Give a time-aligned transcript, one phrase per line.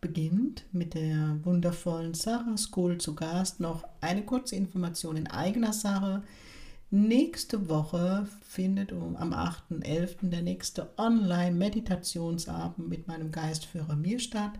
[0.00, 6.22] beginnt mit der wundervollen Sarah School zu Gast, noch eine kurze Information in eigener Sache.
[6.90, 10.30] Nächste Woche findet um, am 8.11.
[10.30, 14.52] der nächste Online-Meditationsabend mit meinem Geistführer mir statt,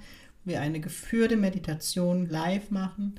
[0.45, 3.17] wir eine geführte Meditation live machen,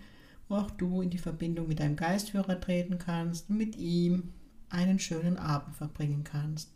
[0.48, 4.32] wo auch du in die Verbindung mit deinem Geistführer treten kannst und mit ihm
[4.70, 6.72] einen schönen Abend verbringen kannst.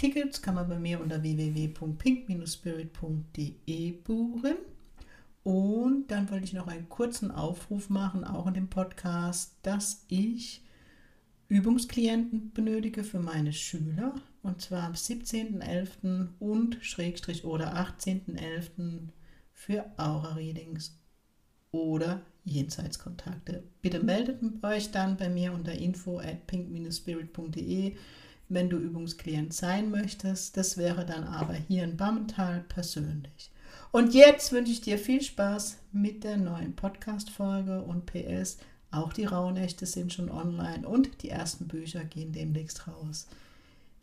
[0.00, 4.56] Tickets kann man bei mir unter www.pink-spirit.de buchen.
[5.42, 10.64] Und dann wollte ich noch einen kurzen Aufruf machen, auch in dem Podcast, dass ich
[11.48, 14.14] Übungsklienten benötige für meine Schüler.
[14.42, 16.28] Und zwar am 17.11.
[16.38, 19.08] und Schrägstrich oder 18.11.
[19.52, 20.98] für Aura-Readings
[21.72, 23.64] oder Jenseitskontakte.
[23.82, 27.96] Bitte meldet euch dann bei mir unter info at pink-spirit.de
[28.50, 30.56] wenn du Übungsklient sein möchtest.
[30.56, 33.50] Das wäre dann aber hier in Bammental persönlich.
[33.92, 38.58] Und jetzt wünsche ich dir viel Spaß mit der neuen Podcast-Folge und PS.
[38.90, 43.28] Auch die Rauhnächte sind schon online und die ersten Bücher gehen demnächst raus.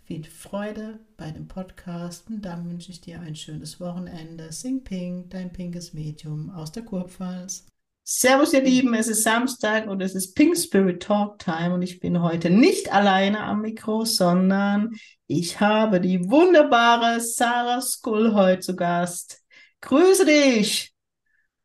[0.06, 4.54] Viel Freude bei dem Podcast und dann wünsche ich dir ein schönes Wochenende.
[4.54, 7.66] Sing Pink, dein pinkes Medium aus der Kurpfalz.
[8.10, 12.00] Servus, ihr Lieben, es ist Samstag und es ist Pink Spirit Talk Time und ich
[12.00, 14.96] bin heute nicht alleine am Mikro, sondern
[15.28, 19.44] ich habe die wunderbare Sarah Skull heute zu Gast.
[19.82, 20.94] Grüße dich!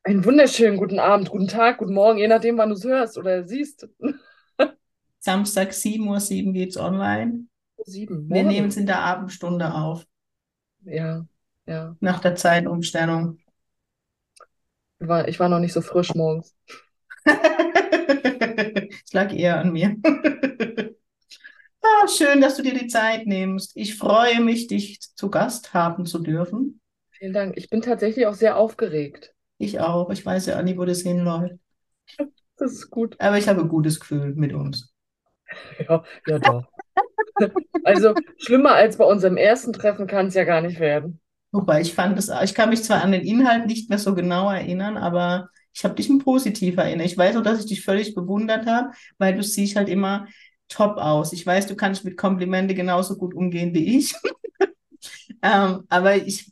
[0.03, 3.47] Einen wunderschönen guten Abend, guten Tag, guten Morgen, je nachdem, wann du es hörst oder
[3.47, 3.89] siehst.
[5.21, 7.47] Samstag 7.07 Uhr geht es online.
[7.85, 10.05] 7, Wir nehmen es in der Abendstunde auf.
[10.81, 11.25] Ja,
[11.67, 11.95] ja.
[12.01, 13.39] Nach der Zeitumstellung
[15.09, 16.55] war, ich war noch nicht so frisch morgens.
[17.25, 17.35] Es
[19.13, 19.97] lag eher an mir.
[21.83, 23.73] ah, schön, dass du dir die Zeit nimmst.
[23.77, 26.81] Ich freue mich, dich zu Gast haben zu dürfen.
[27.11, 27.57] Vielen Dank.
[27.57, 29.35] Ich bin tatsächlich auch sehr aufgeregt.
[29.59, 30.11] Ich auch.
[30.11, 31.55] Ich weiß ja nie, wo das hinläuft.
[32.59, 33.17] Das ist gut.
[33.19, 34.93] Aber ich habe ein gutes Gefühl mit uns.
[35.89, 36.65] Ja, ja doch.
[37.83, 41.22] also schlimmer als bei unserem ersten Treffen kann es ja gar nicht werden.
[41.53, 44.51] Wobei ich fand es, ich kann mich zwar an den Inhalt nicht mehr so genau
[44.51, 47.07] erinnern, aber ich habe dich im Positiv erinnert.
[47.07, 50.27] Ich weiß auch, dass ich dich völlig bewundert habe, weil du siehst halt immer
[50.69, 51.33] top aus.
[51.33, 54.15] Ich weiß, du kannst mit Komplimente genauso gut umgehen wie ich.
[55.43, 56.51] ähm, aber ich,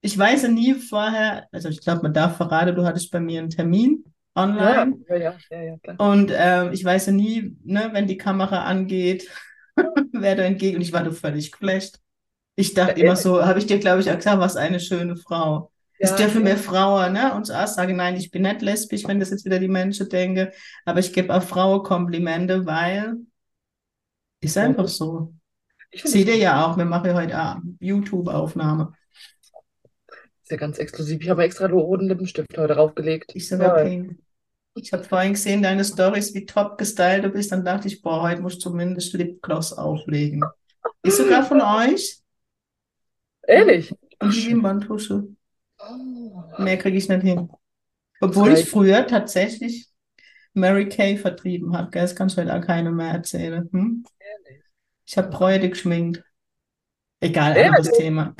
[0.00, 3.40] ich weiß ja nie vorher, also ich glaube, man darf verraten, du hattest bei mir
[3.40, 4.98] einen Termin online.
[5.08, 5.94] Ja, ja, ja, ja.
[5.98, 9.28] Und ähm, ich weiß ja nie, ne, wenn die Kamera angeht,
[10.12, 10.76] wer da entgegen.
[10.76, 11.98] Und ich war du völlig geflasht.
[12.54, 15.70] Ich dachte immer so, habe ich dir, glaube ich, auch gesagt, was eine schöne Frau.
[15.98, 17.34] Ja, es dürfen mehr Frauen, ne?
[17.34, 20.48] Und zuerst sage, nein, ich bin nicht lesbisch, wenn das jetzt wieder die Menschen denken.
[20.84, 23.16] Aber ich gebe auch Frauen Komplimente, weil
[24.40, 25.32] ist einfach so.
[25.90, 28.94] Ich Seht ihr ja auch, wir machen ja heute Abend YouTube-Aufnahme.
[30.42, 31.22] Ist ja ganz exklusiv.
[31.22, 33.30] Ich habe extra roten Lippenstift heute draufgelegt.
[33.34, 33.84] Ich sogar ja.
[33.84, 34.18] pink.
[34.74, 37.52] Ich habe vorhin gesehen, deine Stories, wie top gestylt du bist.
[37.52, 40.42] Dann dachte ich, boah, heute muss ich zumindest Lipgloss auflegen.
[41.02, 42.21] Ist sogar von euch?
[43.52, 43.94] Ehrlich?
[44.20, 45.28] Und die Schienbandtusche.
[45.78, 46.42] Oh.
[46.58, 47.50] Mehr kriege ich nicht hin.
[48.20, 49.88] Obwohl ich früher tatsächlich
[50.54, 51.90] Mary Kay vertrieben habe.
[51.90, 53.68] Das kannst du halt auch keiner mehr erzählen.
[53.72, 54.04] Hm?
[54.18, 54.62] Ehrlich?
[55.06, 56.22] Ich habe Bräute geschminkt.
[57.20, 57.66] Egal, Ehrlich?
[57.66, 58.34] anderes Thema.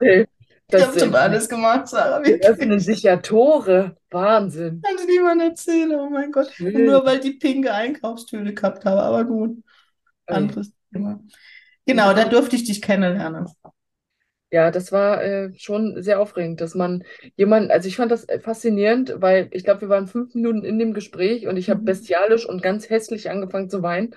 [0.00, 0.26] Nee,
[0.72, 2.20] ich habe schon alles gemacht, Sarah.
[2.20, 3.96] Die öffnen sich ja Tore.
[4.10, 4.82] Wahnsinn.
[4.82, 6.52] Kann ich niemand erzählen, oh mein Gott.
[6.58, 9.62] Nur weil die pinke Einkaufstüte gehabt habe, aber gut.
[10.26, 11.20] Anderes Thema.
[11.86, 13.46] Genau, da durfte ich dich kennenlernen.
[14.54, 17.02] Ja, das war äh, schon sehr aufregend, dass man
[17.34, 20.78] jemanden, also ich fand das äh, faszinierend, weil ich glaube, wir waren fünf Minuten in
[20.78, 21.86] dem Gespräch und ich habe mhm.
[21.86, 24.14] bestialisch und ganz hässlich angefangen zu weinen.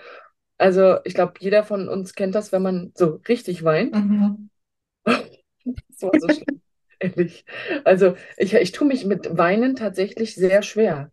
[0.59, 3.95] Also ich glaube, jeder von uns kennt das, wenn man so richtig weint.
[3.95, 4.51] Mhm.
[5.05, 6.61] das war so schlimm,
[6.99, 7.43] ehrlich.
[7.83, 11.11] Also ich, ich tue mich mit Weinen tatsächlich sehr schwer.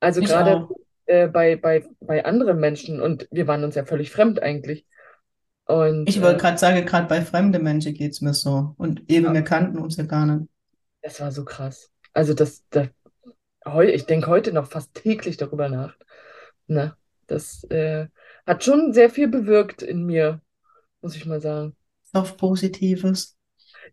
[0.00, 0.68] Also gerade
[1.06, 4.84] äh, bei, bei, bei anderen Menschen und wir waren uns ja völlig fremd eigentlich.
[5.70, 8.74] Und, ich wollte äh, gerade sagen, gerade bei fremden Menschen geht es mir so.
[8.76, 9.34] Und eben, ja.
[9.34, 10.48] wir kannten uns ja gar nicht.
[11.02, 11.90] Das war so krass.
[12.12, 12.88] Also das, das
[13.84, 15.94] ich denke heute noch fast täglich darüber nach.
[16.66, 16.96] Na,
[17.26, 18.06] das äh,
[18.46, 20.40] hat schon sehr viel bewirkt in mir,
[21.02, 21.76] muss ich mal sagen.
[22.12, 23.36] Auf Positives.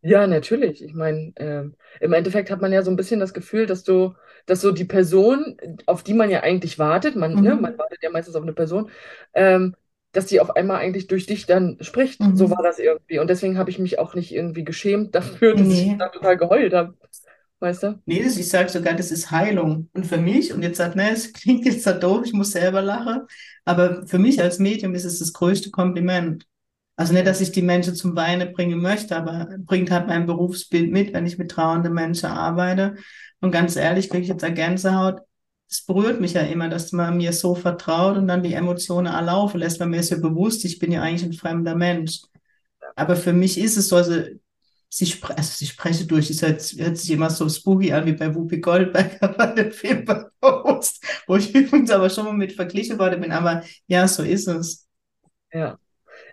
[0.02, 0.84] Ja, natürlich.
[0.84, 4.14] Ich meine, ähm, im Endeffekt hat man ja so ein bisschen das Gefühl, dass du,
[4.46, 7.78] dass so die Person, auf die man ja eigentlich wartet, man, ne, man Mhm.
[7.78, 8.90] wartet ja meistens auf eine Person,
[9.34, 9.76] ähm,
[10.18, 12.20] dass die auf einmal eigentlich durch dich dann spricht.
[12.34, 12.64] So war Mhm.
[12.64, 13.20] das irgendwie.
[13.20, 15.96] Und deswegen habe ich mich auch nicht irgendwie geschämt dafür, dass ich Nee.
[15.98, 16.96] da total geheult habe.
[17.60, 18.02] Weißt du?
[18.06, 19.90] Nee, das, ich sage sogar, das ist Heilung.
[19.94, 22.82] Und für mich, und jetzt sagt, ne, es klingt jetzt so doof, ich muss selber
[22.82, 23.22] lachen,
[23.66, 26.46] aber für mich als Medium ist es das größte Kompliment.
[26.96, 30.92] Also nicht, dass ich die Menschen zum Weinen bringen möchte, aber bringt halt mein Berufsbild
[30.92, 32.96] mit, wenn ich mit trauernden Menschen arbeite.
[33.42, 35.22] Und ganz ehrlich, kriege ich jetzt eine Gänsehaut.
[35.70, 39.60] Es berührt mich ja immer, dass man mir so vertraut und dann die Emotionen erlaufen
[39.60, 42.22] lässt, weil mir ist ja bewusst, ich bin ja eigentlich ein fremder Mensch.
[42.96, 44.22] Aber für mich ist es so, also
[44.90, 48.14] sie, spre also sie spreche durch, es hört, hört sich immer so spooky an wie
[48.14, 50.06] bei Whoopi Goldberg bei dem Film
[50.42, 54.48] Post, wo ich übrigens aber schon mal mit verglichen worden bin, aber ja, so ist
[54.48, 54.88] es.
[55.52, 55.80] ja,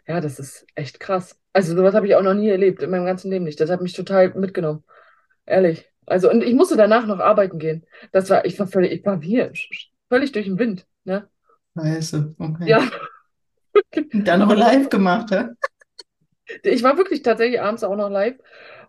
[0.07, 1.39] ja, das ist echt krass.
[1.53, 3.61] Also sowas habe ich auch noch nie erlebt, in meinem ganzen Leben nicht.
[3.61, 4.85] Das hat mich total mitgenommen.
[5.47, 5.91] Ehrlich.
[6.07, 7.87] Also, und ich musste danach noch arbeiten gehen.
[8.13, 9.53] Das war, ich war völlig, ich war hier,
[10.09, 11.29] völlig durch den Wind, ne?
[11.77, 12.73] Scheiße, okay.
[12.73, 12.91] Ja,
[14.13, 15.49] Und dann noch live gemacht, hä?
[16.63, 18.37] ich war wirklich tatsächlich abends auch noch live.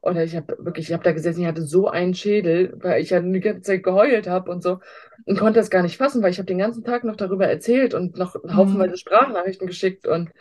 [0.01, 3.09] Und ich habe wirklich, ich habe da gesessen, ich hatte so einen Schädel, weil ich
[3.09, 4.79] ja die ganze Zeit geheult habe und so
[5.25, 7.93] und konnte das gar nicht fassen, weil ich habe den ganzen Tag noch darüber erzählt
[7.95, 8.55] und noch Mhm.
[8.55, 10.31] haufenweise Sprachnachrichten geschickt und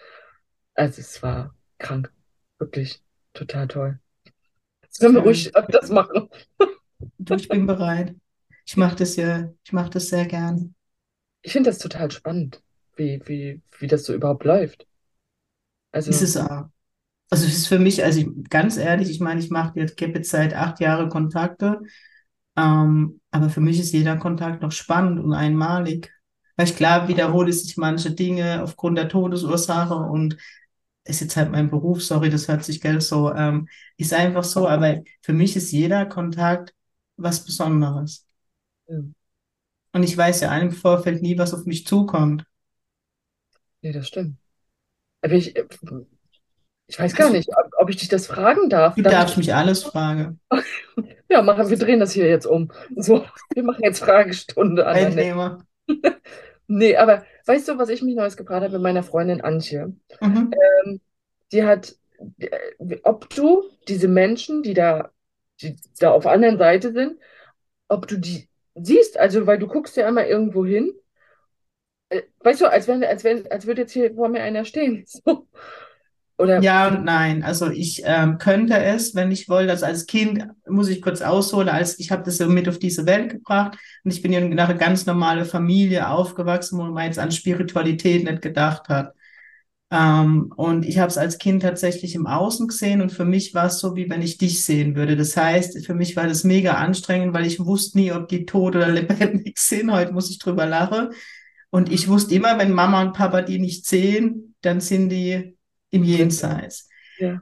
[0.75, 2.13] also es war krank.
[2.59, 3.03] Wirklich
[3.35, 4.01] total toll.
[4.99, 6.29] Können wir ruhig das machen.
[7.19, 8.15] Du, ich bin bereit.
[8.67, 10.75] Ich mache das ja, ich mache das sehr gern.
[11.43, 12.63] Ich finde das total spannend,
[12.97, 14.87] wie, wie, wie das so überhaupt läuft.
[15.93, 16.65] Ist Also, es auch.
[17.31, 20.19] Also es ist für mich, also ich, ganz ehrlich, ich meine, ich mache jetzt, gebe
[20.19, 21.81] jetzt seit acht Jahren Kontakte,
[22.57, 26.13] ähm, aber für mich ist jeder Kontakt noch spannend und einmalig.
[26.57, 30.37] Weil ich klar wiederhole sich manche Dinge aufgrund der Todesursache und
[31.05, 34.69] ist jetzt halt mein Beruf, sorry, das hört sich gell so, ähm, ist einfach so,
[34.69, 36.75] aber für mich ist jeder Kontakt
[37.17, 38.27] was Besonderes.
[38.89, 38.99] ja,
[39.95, 42.45] Und ich weiß ja im Vorfeld nie, was auf mich zukommt.
[43.83, 44.37] nee, das stimmt.
[45.23, 45.55] Aber ich,
[46.87, 48.97] ich weiß gar Also, nicht, ob, ob ich dich das fragen darf.
[48.97, 50.41] du Darf ich darfst mich alles fragen.
[51.29, 52.71] Ja, machen, wir drehen das hier jetzt um.
[52.97, 53.25] So,
[53.55, 55.59] wir machen jetzt Fragestunde an der Teilnehmer.
[56.67, 59.95] Nee, aber weißt du, was ich mich Neues gefragt habe mit meiner Freundin Antje?
[60.21, 60.51] Mhm.
[60.85, 61.01] Ähm,
[61.53, 61.97] die hat,
[62.39, 65.11] äh, ob du diese Menschen, die da,
[65.61, 67.19] die da auf der anderen Seite sind,
[67.89, 70.93] ob du die siehst, also weil du guckst ja einmal irgendwo hin,
[72.09, 75.05] äh, weißt du, als wenn, als wenn, als würde jetzt hier vor mir einer stehen.
[75.27, 75.49] So.
[76.37, 77.45] Oder Ja und nein.
[77.45, 79.71] Also ich ähm, könnte es, wenn ich wollte.
[79.71, 83.07] Also als Kind muss ich kurz ausholen, als ich habe das so mit auf diese
[83.07, 87.19] Welt gebracht und ich bin ja in einer ganz normale Familie aufgewachsen, wo man jetzt
[87.19, 89.15] an Spiritualität nicht gedacht hat.
[89.91, 93.67] Ähm, und ich habe es als Kind tatsächlich im Außen gesehen und für mich war
[93.67, 95.17] es so, wie wenn ich dich sehen würde.
[95.17, 98.75] Das heißt, für mich war das mega anstrengend, weil ich wusste nie, ob die tot
[98.75, 99.93] oder lebendig sind.
[99.93, 101.11] Heute muss ich drüber lachen.
[101.71, 105.54] Und ich wusste immer, wenn Mama und Papa die nicht sehen, dann sind die
[105.95, 106.89] im Jenseits.
[107.19, 107.41] ja,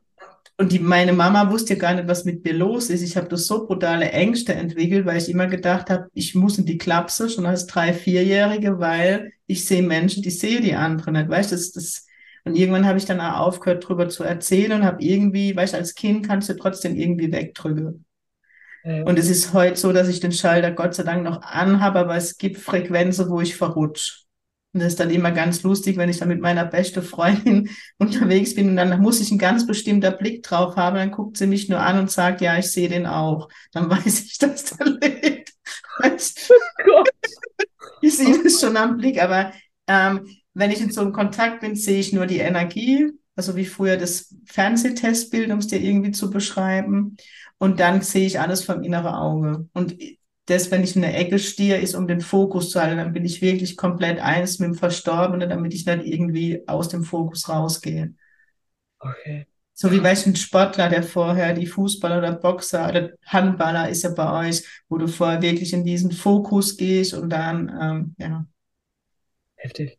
[0.58, 3.02] Und die, meine Mama wusste ja gar nicht, was mit mir los ist.
[3.02, 6.66] Ich habe das so brutale Ängste entwickelt, weil ich immer gedacht habe, ich muss in
[6.66, 11.30] die Klapse, schon als drei, vierjährige, weil ich sehe Menschen, die sehe die anderen nicht.
[11.30, 12.06] Weißt du, das, das,
[12.44, 15.78] und irgendwann habe ich dann auch aufgehört, drüber zu erzählen und habe irgendwie, weißt du,
[15.78, 18.04] als Kind kannst du trotzdem irgendwie wegdrücken.
[18.84, 22.00] ja, Und es ist heute so, dass ich den Schalter Gott sei Dank noch anhabe,
[22.00, 24.21] aber es gibt Frequenzen, wo ich verrutsche.
[24.72, 28.54] Und das ist dann immer ganz lustig, wenn ich dann mit meiner beste Freundin unterwegs
[28.54, 31.68] bin und dann muss ich einen ganz bestimmter Blick drauf haben, dann guckt sie mich
[31.68, 33.48] nur an und sagt, ja, ich sehe den auch.
[33.72, 35.52] Dann weiß ich, dass der lebt.
[35.98, 37.08] Gott.
[38.04, 39.52] Ich sehe das schon am Blick, aber
[39.86, 43.64] ähm, wenn ich in so einem Kontakt bin, sehe ich nur die Energie, also wie
[43.64, 47.16] früher das Fernsehtestbild, um es dir irgendwie zu beschreiben.
[47.58, 49.68] Und dann sehe ich alles vom inneren Auge.
[49.72, 49.96] Und
[50.46, 52.98] das, wenn ich in der Ecke stehe, ist, um den Fokus zu halten.
[52.98, 57.04] Dann bin ich wirklich komplett eins mit dem Verstorbenen, damit ich nicht irgendwie aus dem
[57.04, 58.14] Fokus rausgehe.
[59.04, 64.02] Okay, So wie weißt, ein Sportler, der vorher die Fußballer oder Boxer oder Handballer ist
[64.02, 68.46] ja bei euch, wo du vorher wirklich in diesen Fokus gehst und dann, ähm, ja.
[69.56, 69.98] heftig.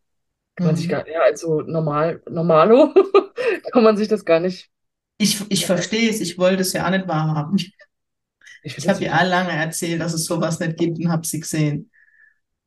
[0.56, 0.90] Kann man sich Mhm.
[0.90, 2.94] gar, ja, also normal, normalo
[3.74, 4.72] kann man sich das gar nicht.
[5.18, 7.58] Ich, ich Ja, verstehe es, ich wollte es ja auch nicht wahrhaben.
[8.64, 11.92] Ich Ich habe ihr lange erzählt, dass es sowas nicht gibt und habe sie gesehen.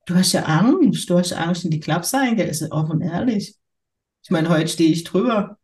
[0.06, 3.56] Du hast ja Angst, du hast Angst, in die Klapse ja offen und ehrlich.
[4.22, 5.58] Ich meine, heute stehe ich drüber,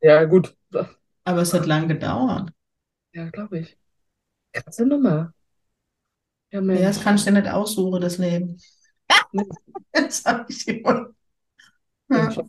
[0.00, 0.56] Ja, gut.
[1.24, 2.50] aber es hat lang gedauert.
[3.12, 3.78] Ja, glaube ich.
[4.52, 5.34] Krasse Nummer.
[6.50, 7.04] Ja, Ja, das Mensch.
[7.04, 8.58] kannst du dir nicht aussuchen, das Leben.
[9.92, 11.10] Das sag ich immer.
[12.10, 12.48] ja.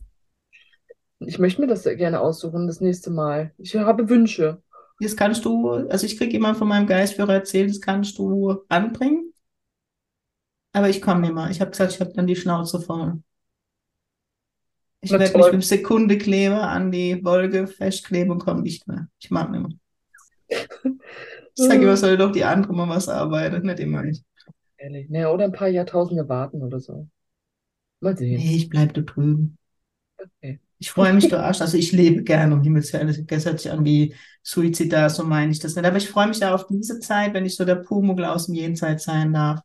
[1.20, 3.54] Ich möchte mir das gerne aussuchen, das nächste Mal.
[3.58, 4.62] Ich habe Wünsche.
[5.00, 9.34] Das kannst du, also ich kriege immer von meinem Geistführer erzählt, das kannst du anbringen.
[10.74, 11.50] Aber ich komme nicht mehr.
[11.50, 13.22] Ich habe gesagt, ich habe dann die Schnauze voll.
[15.02, 19.08] Ich werde mich mit dem Sekundekleber an die Wolke festkleben und komme nicht mehr.
[19.20, 19.78] Ich mag nicht mehr.
[20.50, 24.22] Ich sage immer, soll doch die andere mal was arbeiten, nicht immer ich.
[24.78, 25.10] Ehrlich.
[25.10, 27.08] Naja, oder ein paar Jahrtausende warten oder so.
[28.02, 28.38] Mal sehen.
[28.38, 29.58] Nee, ich bleibe da drüben.
[30.18, 30.60] Okay.
[30.80, 31.62] Ich freue mich, du Arsch.
[31.62, 33.28] Also ich lebe gerne, um Himmels Willen.
[33.28, 35.86] Das hört sich an wie Suizidar, so meine ich das nicht.
[35.86, 38.56] Aber ich freue mich ja auf diese Zeit, wenn ich so der Pumuckl aus dem
[38.56, 39.60] Jenseits sein darf.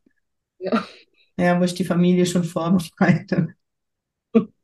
[0.59, 0.83] Ja.
[1.37, 3.55] Ja, wo ich die Familie schon vorbereite.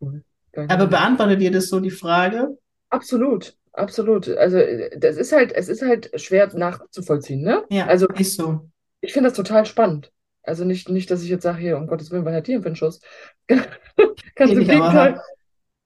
[0.00, 0.22] Cool.
[0.52, 0.66] Geil.
[0.68, 2.58] Aber beantwortet ihr das so die Frage?
[2.88, 4.28] Absolut, absolut.
[4.28, 4.58] Also
[4.96, 7.62] das ist halt, es ist halt schwer nachzuvollziehen, ne?
[7.70, 8.68] Ja, Also ist so.
[9.00, 10.10] ich finde das total spannend.
[10.42, 12.62] Also nicht, nicht, dass ich jetzt sage, hier, um Gottes Willen, was hat die denn
[12.62, 13.00] für einen Schuss?
[13.46, 15.20] Ganz im Gegenteil.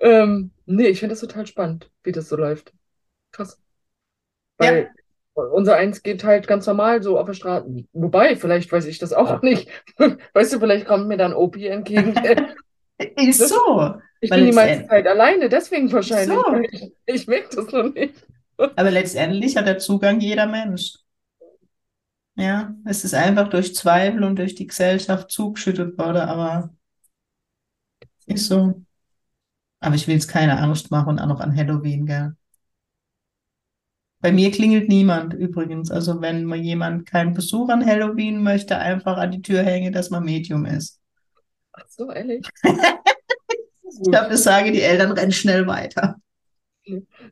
[0.00, 2.73] Ähm, nee, ich finde das total spannend, wie das so läuft.
[3.32, 3.58] Krass.
[4.58, 4.90] Weil
[5.34, 7.66] unser Eins geht halt ganz normal so auf der Straße.
[7.92, 9.68] Wobei, vielleicht weiß ich das auch nicht.
[10.32, 12.14] Weißt du, vielleicht kommt mir dann Opi entgegen.
[13.16, 13.94] Ist so.
[14.20, 16.28] Ich bin die meiste Zeit alleine, deswegen wahrscheinlich.
[16.28, 16.44] So.
[16.70, 18.14] Ich, ich merke das noch nicht.
[18.56, 20.94] Aber letztendlich hat der Zugang jeder Mensch.
[22.37, 26.71] Ja, es ist einfach durch Zweifel und durch die Gesellschaft zugeschüttet worden, aber
[28.26, 28.83] ist so.
[29.81, 32.37] Aber ich will jetzt keine Angst machen und auch noch an Halloween, gell?
[34.21, 35.91] Bei mir klingelt niemand übrigens.
[35.93, 40.11] Also wenn mal jemand keinen Besuch an Halloween möchte, einfach an die Tür hängen, dass
[40.11, 41.00] man Medium ist.
[41.73, 42.47] Ach so, ehrlich?
[44.03, 46.17] Ich glaube, das sage die Eltern, rennen schnell weiter.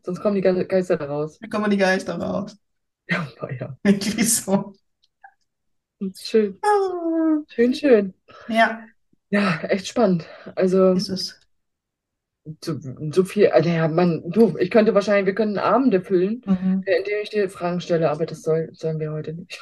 [0.03, 1.41] Sonst kommen die Ge- Geister raus.
[1.41, 2.57] Wie kommen die Geister raus?
[3.09, 3.77] Ja, ja.
[3.85, 4.75] Wirklich so.
[6.15, 6.59] Schön,
[7.49, 8.15] schön, schön.
[8.47, 8.89] Ja,
[9.31, 10.27] Ja, echt spannend.
[10.55, 11.41] Also, ist es.
[12.63, 12.79] so,
[13.13, 16.83] so viel, also, ja, man, du, ich könnte wahrscheinlich, wir könnten Abende füllen, Mhm.
[16.85, 19.61] in denen ich dir Fragen stelle, aber das soll, sollen wir heute nicht.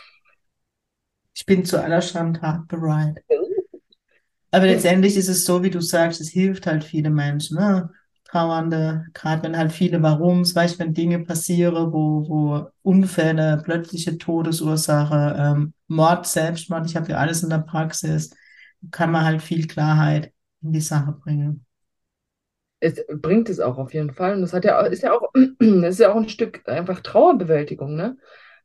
[1.34, 3.24] Ich bin zu aller Schandtat bereit.
[4.52, 7.90] Aber letztendlich ist es so, wie du sagst, es hilft halt viele Menschen, ne?
[8.30, 15.36] Trauernde, gerade wenn halt viele Warums, weißt wenn Dinge passieren, wo, wo Unfälle, plötzliche Todesursache,
[15.38, 18.30] ähm, Mord, Selbstmord, ich habe ja alles in der Praxis,
[18.90, 20.32] kann man halt viel Klarheit
[20.62, 21.66] in die Sache bringen.
[22.80, 24.34] Es bringt es auch auf jeden Fall.
[24.34, 27.94] Und das hat ja, ist ja auch, das ist ja auch ein Stück einfach Trauerbewältigung,
[27.96, 28.16] ne?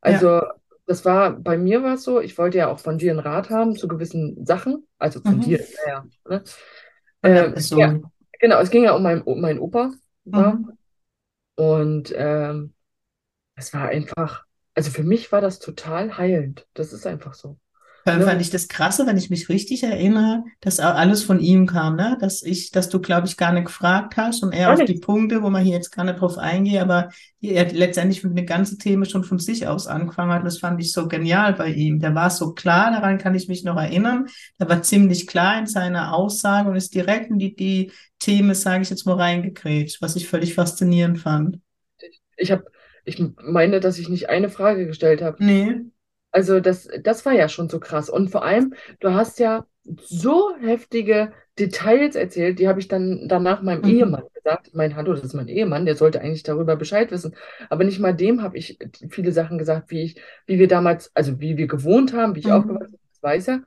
[0.01, 0.41] Also,
[0.87, 3.49] das war, bei mir war es so, ich wollte ja auch von dir einen Rat
[3.49, 4.87] haben zu gewissen Sachen.
[4.99, 5.41] Also von Mhm.
[5.41, 6.05] dir, naja.
[6.29, 6.43] Ne?
[7.57, 7.99] So, ja,
[8.39, 9.91] genau, es ging ja um meinen, um meinen Opa.
[10.25, 10.53] Ja?
[10.53, 10.77] mhm.
[11.55, 12.73] Und ähm,
[13.55, 16.67] es war einfach, also für mich war das total heilend.
[16.73, 17.57] Das ist einfach so.
[18.07, 18.27] Vor Ja.
[18.27, 21.95] fand ich das Krasse, wenn ich mich richtig erinnere, dass auch alles von ihm kam,
[21.95, 22.17] ne?
[22.21, 24.89] Dass ich, dass du, glaube ich, gar nicht gefragt hast und er auf nicht.
[24.89, 27.09] die Punkte, wo man hier jetzt gar nicht drauf eingehe, aber
[27.41, 30.45] er letztendlich mit dem ganzen Thema schon von sich aus angefangen hat.
[30.45, 31.99] Das fand ich so genial bei ihm.
[31.99, 34.27] Der war so klar, daran kann ich mich noch erinnern.
[34.59, 38.83] Der war ziemlich klar in seiner Aussage und ist direkt in die, die Themen, sage
[38.83, 41.57] ich jetzt mal, reingekrätscht, was ich völlig faszinierend fand.
[42.37, 42.65] Ich habe,
[43.03, 45.43] ich meine, dass ich nicht eine Frage gestellt habe.
[45.43, 45.81] Nee.
[46.35, 48.09] Also das, das war ja schon so krass.
[48.09, 49.65] Und vor allem, du hast ja
[50.01, 53.85] so heftige Details erzählt, die habe ich dann danach meinem Mhm.
[53.85, 54.67] Ehemann gesagt.
[54.67, 57.35] Ich meine, hallo, das ist mein Ehemann, der sollte eigentlich darüber Bescheid wissen.
[57.69, 58.77] Aber nicht mal dem habe ich
[59.09, 62.51] viele Sachen gesagt, wie ich, wie wir damals, also wie wir gewohnt haben, wie ich
[62.51, 62.51] Mhm.
[62.51, 63.61] aufgewachsen bin, das weiß er.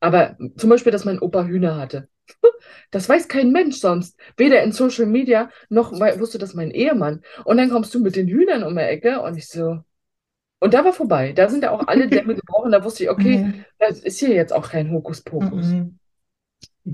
[0.00, 2.08] Aber zum Beispiel, dass mein Opa Hühner hatte.
[2.90, 4.18] Das weiß kein Mensch sonst.
[4.36, 7.22] Weder in Social Media noch wusste das mein Ehemann.
[7.44, 9.80] Und dann kommst du mit den Hühnern um die Ecke und ich so.
[10.64, 11.32] Und da war vorbei.
[11.34, 12.72] Da sind ja auch alle Dämme gebrochen.
[12.72, 13.64] Da wusste ich, okay, Nee.
[13.78, 15.66] das ist hier jetzt auch kein Hokuspokus.
[15.66, 15.98] Mhm.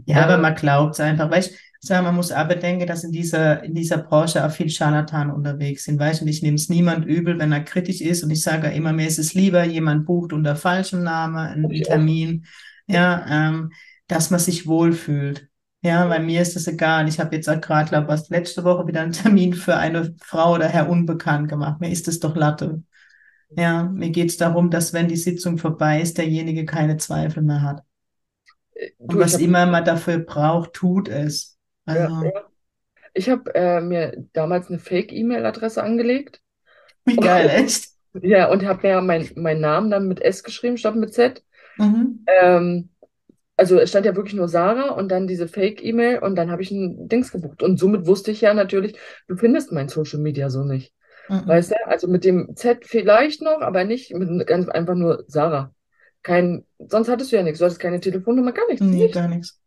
[0.07, 1.31] Ja, aber Ähm, man glaubt es einfach.
[1.31, 1.53] Weißt
[1.85, 5.85] du, man muss aber denken, dass in dieser, in dieser Branche auch viel Scharlatan unterwegs
[5.85, 6.01] sind.
[6.01, 8.25] Weißt du, und ich nehme es niemand übel, wenn er kritisch ist.
[8.25, 11.71] Und ich sage ja immer, mir ist es lieber, jemand bucht unter falschem Namen einen
[11.71, 11.91] Ich auch.
[11.91, 12.47] Termin,
[12.89, 13.71] ja, ähm,
[14.09, 15.49] dass man sich wohlfühlt.
[15.83, 17.09] Ja, bei mir ist das egal.
[17.09, 20.55] Ich habe jetzt auch gerade, glaube was letzte Woche wieder einen Termin für eine Frau
[20.55, 21.81] oder Herr Unbekannt gemacht.
[21.81, 22.83] Mir ist es doch Latte.
[23.57, 27.63] Ja, mir geht es darum, dass wenn die Sitzung vorbei ist, derjenige keine Zweifel mehr
[27.63, 27.83] hat.
[28.99, 31.59] Und Du, was immer man dafür braucht, tut es.
[31.87, 32.45] Ja, Also, ja.
[33.13, 36.41] Ich habe äh, mir damals eine Fake-E-Mail-Adresse angelegt.
[37.05, 37.89] wie geil, echt?
[38.23, 41.45] Ja, und habe mir meinen mein Namen dann mit S geschrieben, statt mit Z.
[41.77, 42.25] Mhm.
[42.27, 42.91] Ähm,
[43.57, 46.71] also es stand ja wirklich nur Sarah und dann diese Fake-E-Mail und dann habe ich
[46.71, 47.63] ein Dings gebucht.
[47.63, 48.97] Und somit wusste ich ja natürlich,
[49.29, 50.95] du findest mein Social Media so nicht.
[51.31, 51.49] Mhm.
[51.49, 51.87] Weißt du?
[51.87, 55.75] Also mit dem Z vielleicht noch, aber nicht mit ganz einfach nur Sarah.
[56.23, 57.59] Kein, sonst hattest du ja nichts.
[57.59, 58.83] Du hattest keine Telefonnummer, gar nichts.
[58.83, 59.15] Nee, Nichts.
[59.15, 59.61] gar nichts.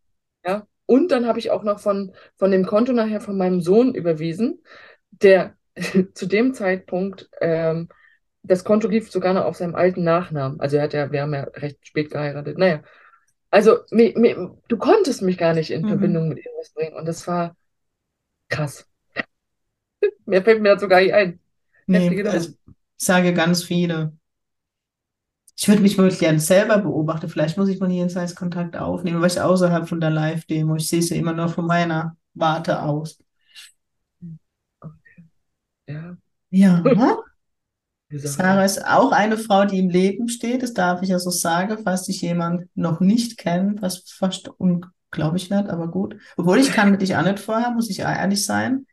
[0.44, 0.66] Ja.
[0.86, 4.62] Und dann habe ich auch noch von, von dem Konto nachher von meinem Sohn überwiesen,
[5.10, 5.56] der
[6.14, 7.88] zu dem Zeitpunkt, ähm,
[8.42, 10.60] das Konto lief sogar noch auf seinem alten Nachnamen.
[10.60, 12.58] Also er hat ja, wir haben ja recht spät geheiratet.
[12.58, 12.82] Naja,
[13.50, 14.36] also mi, mi,
[14.68, 15.88] du konntest mich gar nicht in Mhm.
[15.88, 16.94] Verbindung mit irgendwas bringen.
[16.96, 17.56] Und das war
[18.48, 18.88] krass.
[20.26, 21.40] Mehr fällt mir dazu gar nicht ein.
[21.86, 22.50] Nee, also
[22.96, 24.12] sage ganz viele.
[25.56, 27.28] Ich würde mich wirklich gerne selber beobachten.
[27.28, 30.88] Vielleicht muss ich mal hier einen Kontakt aufnehmen, weil ich außerhalb von der Live-Demo, ich
[30.88, 33.18] sehe sie immer noch von meiner Warte aus.
[35.86, 36.16] Ja,
[36.50, 36.82] Ja,
[38.08, 40.62] wie gesagt, Sarah ist auch eine Frau, die im Leben steht.
[40.62, 45.50] Das darf ich ja so sagen, falls dich jemand noch nicht kennt, was fast unglaublich
[45.50, 46.16] wird, aber gut.
[46.36, 48.86] Obwohl ich kannte dich auch nicht vorher, muss ich ehrlich sein.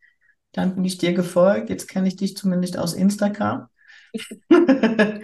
[0.52, 1.70] Dann bin ich dir gefolgt.
[1.70, 3.68] Jetzt kenne ich dich zumindest aus Instagram.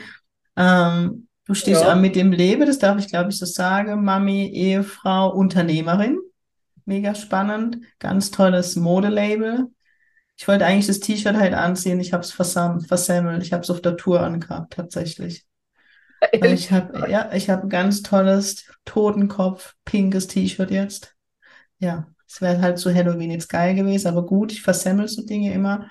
[0.57, 1.95] Ähm, du stehst Ja.
[1.95, 4.05] mit dem Leben, das darf ich glaube ich so sagen.
[4.05, 6.19] Mami, Ehefrau, Unternehmerin.
[6.85, 7.79] Mega spannend.
[8.01, 9.67] Ganz tolles Modelabel.
[10.37, 12.01] Ich wollte eigentlich das T-Shirt halt anziehen.
[12.01, 13.43] Ich habe es versemmelt.
[13.43, 15.45] Ich habe es auf der Tour angehabt, tatsächlich.
[16.41, 21.15] Weil ich habe, ja, ich habe ein ganz tolles Totenkopf, pinkes T-Shirt jetzt.
[21.79, 25.53] Ja, es wäre halt zu Halloween jetzt geil gewesen, aber gut, ich versemmel so Dinge
[25.53, 25.91] immer.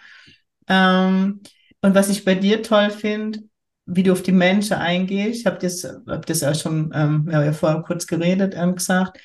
[0.68, 1.42] Ähm,
[1.82, 3.40] und was ich bei dir toll finde,
[3.86, 7.54] wie du auf die Menschen eingehst, ich habe das, hab das ja schon, ähm, ja
[7.54, 9.20] vorher kurz geredet, ähm, gesagt.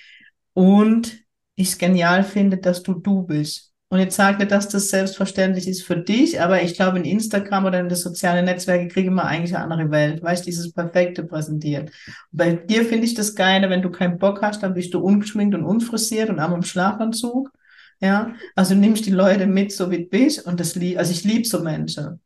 [0.55, 1.19] Und
[1.57, 3.72] ich es genial finde, dass du du bist.
[3.93, 7.67] Und jetzt sage nicht, dass das selbstverständlich ist für dich, aber ich glaube, in Instagram
[7.67, 11.25] oder in den sozialen Netzwerken kriegen wir eigentlich eine andere Welt, weißt du, dieses Perfekte
[11.25, 11.91] präsentiert.
[12.07, 15.01] Und bei dir finde ich das Geile, wenn du keinen Bock hast, dann bist du
[15.01, 17.53] ungeschminkt und unfrisiert und am Schlafanzug.
[18.01, 21.25] Ja, also nimmst die Leute mit, so wie du bist, und das lieb, also ich
[21.25, 22.19] liebe so Menschen.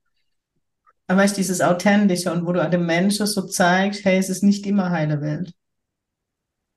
[1.08, 4.44] Aber weißt du, dieses Authentische und wo du dem Menschen so zeigst, hey, es ist
[4.44, 5.52] nicht immer heile Welt.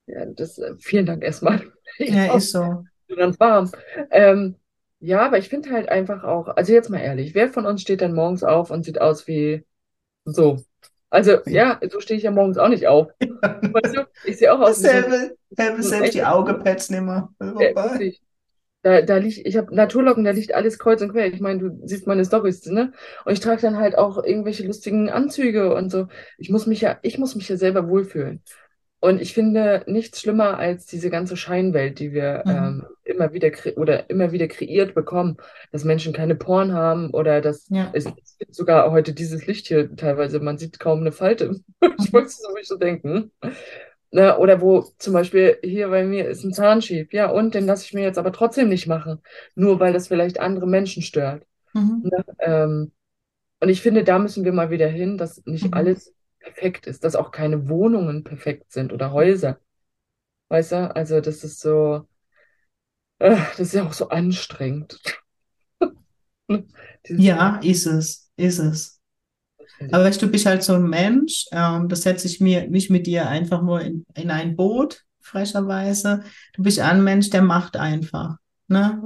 [0.08, 1.62] ja, das, äh, vielen Dank erstmal.
[2.00, 2.86] Ich Ja, ist so.
[3.16, 3.70] ganz warm.
[4.10, 4.56] Ähm,
[5.00, 8.02] ja, aber ich finde halt einfach auch, also jetzt mal ehrlich, wer von uns steht
[8.02, 9.66] dann morgens auf und sieht aus wie
[10.26, 10.64] so?
[11.10, 13.08] Also, ja, so stehe ich ja morgens auch nicht auf.
[13.20, 17.30] Weißt du, ich sehe auch aus wie Dasselbe, dasselbe, so selbst die mehr.
[17.40, 17.76] Äh, Wobei.
[17.76, 18.22] wirklich.
[18.82, 21.34] Da, da liegt, ich habe Naturlocken, da liegt alles kreuz und quer.
[21.34, 22.94] Ich meine, du siehst meine Storys, ne?
[23.26, 26.08] Und ich trage dann halt auch irgendwelche lustigen Anzüge und so.
[26.38, 28.42] Ich muss mich ja, ich muss mich ja selber wohlfühlen.
[29.02, 32.54] Und ich finde nichts schlimmer als diese ganze Scheinwelt, die wir Mhm.
[32.54, 35.38] ähm, immer wieder oder immer wieder kreiert bekommen,
[35.72, 37.90] dass Menschen keine Poren haben oder dass Ja.
[37.94, 41.62] es, es gibt sogar heute dieses Licht hier teilweise, man sieht kaum eine Falte.
[41.98, 42.14] Ich Mhm.
[42.14, 43.32] wollte es so, denken.
[44.12, 47.14] Ne, oder wo zum Beispiel hier bei mir ist ein Zahn schief.
[47.14, 49.22] Ja, und den lasse ich mir jetzt aber trotzdem nicht machen,
[49.56, 51.46] nur weil das vielleicht andere Menschen stört.
[51.76, 52.04] Mhm.
[52.04, 52.24] Ne?
[52.40, 52.92] Ähm,
[53.62, 55.74] und ich finde, da müssen wir mal wieder hin, dass nicht Mhm.
[55.74, 56.14] alles
[56.54, 59.60] perfekt ist, dass auch keine Wohnungen perfekt sind oder Häuser.
[60.50, 60.96] Weißt du?
[60.96, 62.08] Also, das ist so,
[63.20, 65.00] äh, das ist ja auch so anstrengend.
[67.08, 69.00] Ja, ist es, ist es.
[69.92, 72.90] Aber weißt du, du bist halt so ein Mensch, ähm, das setze ich mir, mich
[72.90, 76.24] mit dir einfach nur in, in ein Boot, frecherweise.
[76.54, 79.04] Du bist ein Mensch, der macht einfach, ne?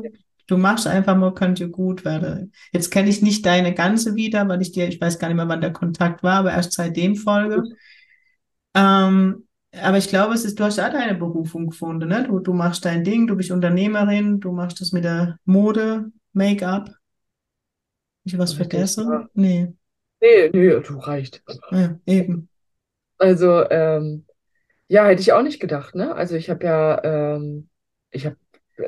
[0.48, 2.52] Du machst einfach mal, könnte gut werden.
[2.72, 5.48] Jetzt kenne ich nicht deine ganze wieder, weil ich dir, ich weiß gar nicht mehr,
[5.48, 7.64] wann der Kontakt war, aber erst seitdem folge.
[8.76, 12.26] Ähm, aber ich glaube, es ist, du hast auch deine Berufung gefunden, ne?
[12.28, 16.92] Du, du machst dein Ding, du bist Unternehmerin, du machst das mit der Mode, Make-up.
[18.24, 19.10] Ich was vergessen?
[19.12, 19.30] ja.
[19.34, 19.74] Nee,
[20.22, 21.44] Nee, nee, du reicht.
[21.72, 22.50] ja, eben.
[23.18, 24.26] Also, ähm,
[24.88, 26.16] ja, hätte ich auch nicht gedacht, ne?
[26.16, 27.70] Also ich habe ja, ähm,
[28.12, 28.38] ich habe,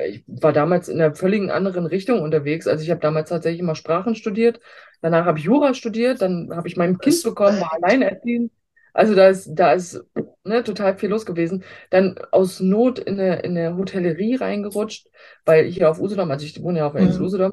[0.06, 2.66] ich war damals in einer völligen anderen Richtung unterwegs.
[2.66, 4.60] Also ich habe damals tatsächlich mal Sprachen studiert,
[5.02, 8.52] danach habe ich Jura studiert, dann habe ich mein Kind bekommen, war alleinerziehend.
[8.92, 10.02] Also da ist, da ist
[10.44, 11.64] ne, total viel los gewesen.
[11.90, 15.08] Dann aus Not in eine, in eine Hotellerie reingerutscht,
[15.44, 17.26] weil hier auf Usedom, also ich wohne ja auf Insel Mhm.
[17.26, 17.52] Usedom,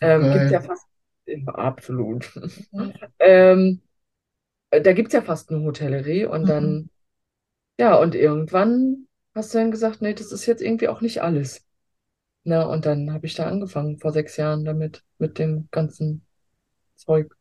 [0.00, 0.86] ähm, gibt es ja fast,
[1.46, 2.30] absolut.
[2.72, 2.92] Mhm.
[3.20, 3.82] Ähm,
[4.70, 6.48] da gibt es ja fast eine Hotellerie und Mhm.
[6.48, 6.90] dann,
[7.78, 11.64] ja, und irgendwann hast du dann gesagt, nee, das ist jetzt irgendwie auch nicht alles.
[12.44, 16.26] Na, und dann habe ich da angefangen, vor sechs Jahren damit, mit dem ganzen
[16.96, 17.34] Zeug.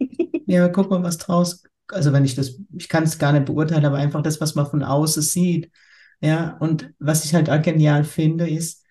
[0.46, 3.84] Ja, guck mal, was draus, also wenn ich das, ich kann es gar nicht beurteilen,
[3.84, 5.70] aber einfach das, was man von außen sieht.
[6.20, 8.84] Ja, und was ich halt auch genial finde, ist,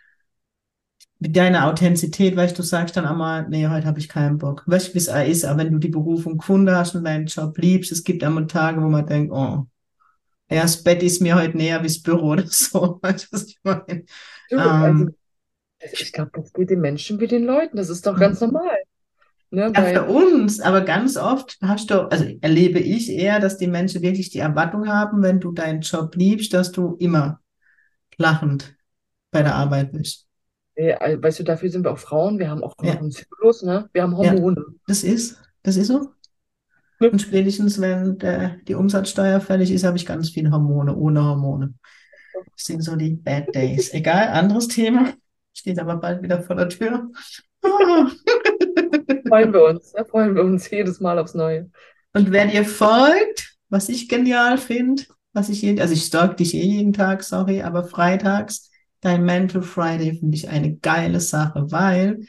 [1.19, 4.63] mit deiner Authentizität, weißt du, sagst dann einmal, nee, heute habe ich keinen Bock.
[4.67, 7.57] Weißt du, wie es ist, aber wenn du die Berufung gefunden hast und deinen Job
[7.57, 9.65] liebst, es gibt einmal Tage, wo man denkt, oh,
[10.49, 12.99] ja, das Bett ist mir heute näher wie das Büro oder so.
[13.03, 14.05] Weißt du, was ich meine?
[14.49, 15.15] Du, also, Ähm,
[15.99, 17.77] ich glaube, das geht den Menschen wie den Leuten.
[17.77, 18.77] Das ist doch ganz normal.
[19.51, 23.67] Ne, Ja, für uns, aber ganz oft hast du, also erlebe ich eher, dass die
[23.67, 27.41] Menschen wirklich die Erwartung haben, wenn du deinen Job liebst, dass du immer
[28.17, 28.75] lachend
[29.31, 30.27] bei der Arbeit bist.
[30.75, 32.39] Ja, äh, weißt du, dafür sind wir auch Frauen.
[32.39, 33.89] Wir haben auch Ja, einen Zyklus, ne?
[33.93, 34.63] Wir haben ja, Hormone.
[34.88, 36.13] das ist, das ist so.
[36.99, 41.75] Und spätestens, wenn der, die Umsatzsteuer fällig ist, habe ich ganz viele Hormone, ohne Hormone.
[42.55, 43.93] Das sind so die Bad Days.
[43.93, 45.13] Egal, anderes Thema.
[45.53, 47.10] Steht aber bald wieder vor der Tür.
[49.27, 49.91] Freuen wir uns.
[49.91, 51.69] Da freuen wir uns jedes Mal aufs Neue.
[52.13, 56.55] Und wer dir folgt, was ich genial finde, was ich jeden, also ich stalk dich
[56.55, 62.21] eh jeden Tag, sorry, aber freitags, dein Mental Friday finde ich eine geile Sache, weil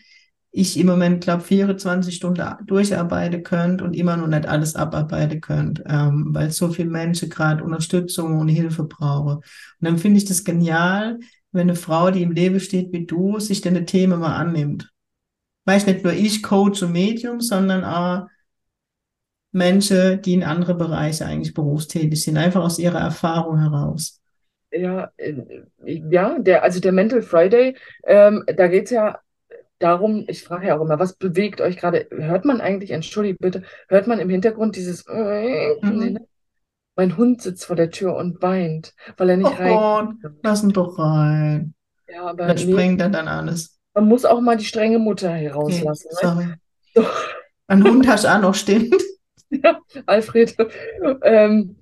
[0.50, 5.82] ich im Moment, glaube 24 Stunden durcharbeiten könnt und immer noch nicht alles abarbeiten könnt,
[5.86, 9.36] ähm, weil so viele Menschen gerade Unterstützung und Hilfe brauchen.
[9.36, 9.44] Und
[9.80, 11.18] dann finde ich das genial,
[11.52, 14.90] wenn eine Frau, die im Leben steht wie du, sich deine Themen mal annimmt.
[15.66, 18.26] Weiß nicht nur ich, Coach und Medium, sondern auch
[19.52, 24.20] Menschen, die in andere Bereiche eigentlich berufstätig sind, einfach aus ihrer Erfahrung heraus.
[24.70, 25.34] Ja, äh,
[25.84, 29.18] ja, der, also der Mental Friday, ähm, da geht es ja
[29.78, 32.08] darum, ich frage ja auch immer, was bewegt euch gerade?
[32.10, 35.04] Hört man eigentlich, entschuldigt bitte, hört man im Hintergrund dieses,
[35.82, 36.18] Mhm.
[36.96, 39.88] mein Hund sitzt vor der Tür und weint, weil er Oh nicht rein
[40.22, 41.74] Gott, lass ihn doch rein.
[42.06, 43.80] Ja, aber Das nee, sprengt er dann alles.
[43.94, 46.20] man muss auch mal die strenge Mutter Okay, herauslassen, ne?
[46.20, 46.54] sorry.
[46.94, 47.06] So,
[47.66, 48.94] Ein Hund hast du auch noch, stimmt.
[49.50, 50.56] ja, Alfred.
[51.22, 51.76] Ähm,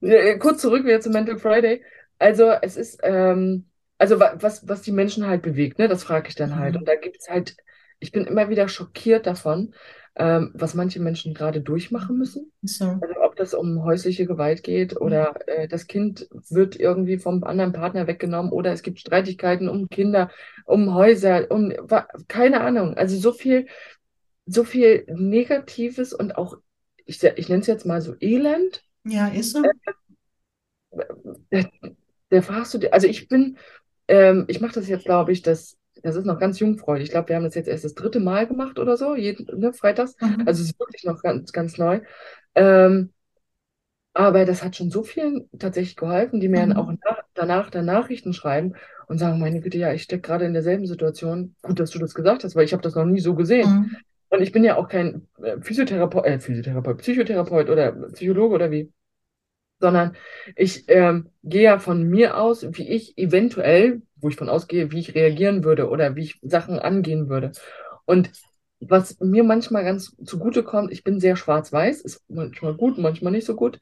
[0.00, 1.82] äh, kurz zurück wieder zu Mental Friday.
[2.18, 3.66] Also es ist, ähm,
[4.02, 6.76] also wa- was, was die Menschen halt bewegt, ne, das frage ich dann halt.
[6.76, 6.88] Und Mhm.
[6.88, 7.56] da gibt es halt,
[8.00, 9.74] ich bin immer wieder schockiert davon,
[10.16, 12.52] ähm, was manche Menschen gerade durchmachen müssen.
[12.64, 13.00] So.
[13.00, 17.72] Also ob das um häusliche Gewalt geht oder äh, das Kind wird irgendwie vom anderen
[17.72, 20.30] Partner weggenommen oder es gibt Streitigkeiten um Kinder,
[20.66, 21.72] um Häuser, um
[22.28, 22.96] keine Ahnung.
[22.96, 23.66] Also so viel,
[24.46, 26.56] so viel Negatives und auch,
[27.06, 28.84] ich, ich nenne es jetzt mal so Elend.
[29.04, 29.72] Ja, ist so.
[31.50, 31.62] Da,
[32.30, 33.58] da fragst du dir, also ich bin,
[34.12, 37.04] ähm, ich mache das jetzt, glaube ich, das, das ist noch ganz jungfräulich.
[37.06, 39.72] Ich glaube, wir haben das jetzt erst das dritte Mal gemacht oder so, jeden, ne,
[39.72, 40.16] freitags.
[40.20, 40.42] Mhm.
[40.46, 42.00] Also es ist wirklich noch ganz, ganz neu.
[42.54, 43.12] Ähm,
[44.14, 46.98] Aber das hat schon so vielen tatsächlich geholfen, die mir dann auch Mhm.
[47.04, 48.74] nach, danach dann Nachrichten schreiben
[49.08, 51.56] und sagen, meine Güte, ja, ich stecke gerade in derselben Situation.
[51.62, 53.68] Gut, dass du das gesagt hast, weil ich habe das noch nie so gesehen.
[53.68, 53.96] Mhm.
[54.28, 58.92] Und ich bin ja auch kein äh, Physiotherapeut, äh, Physiotherapeut, Psychotherapeut oder Psychologe oder wie,
[59.82, 60.16] sondern
[60.54, 65.00] ich ähm, gehe ja von mir aus, wie ich eventuell, wo ich von ausgehe, wie
[65.00, 67.50] ich reagieren würde oder wie ich Sachen angehen würde.
[68.04, 68.30] Und
[68.78, 73.44] was mir manchmal ganz zugute kommt, ich bin sehr schwarz-weiß, ist manchmal gut, manchmal nicht
[73.44, 73.80] so gut.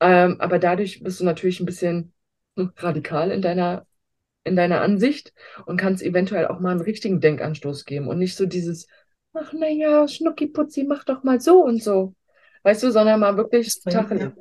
[0.00, 2.12] Ähm, aber dadurch bist du natürlich ein bisschen
[2.76, 3.86] radikal in deiner,
[4.44, 5.32] in deiner Ansicht
[5.64, 8.86] und kannst eventuell auch mal einen richtigen Denkanstoß geben und nicht so dieses,
[9.32, 12.14] ach naja, Schnucki-Putzi, mach doch mal so und so.
[12.64, 14.24] Weißt du, sondern mal wirklich Tacheles.
[14.24, 14.32] ja.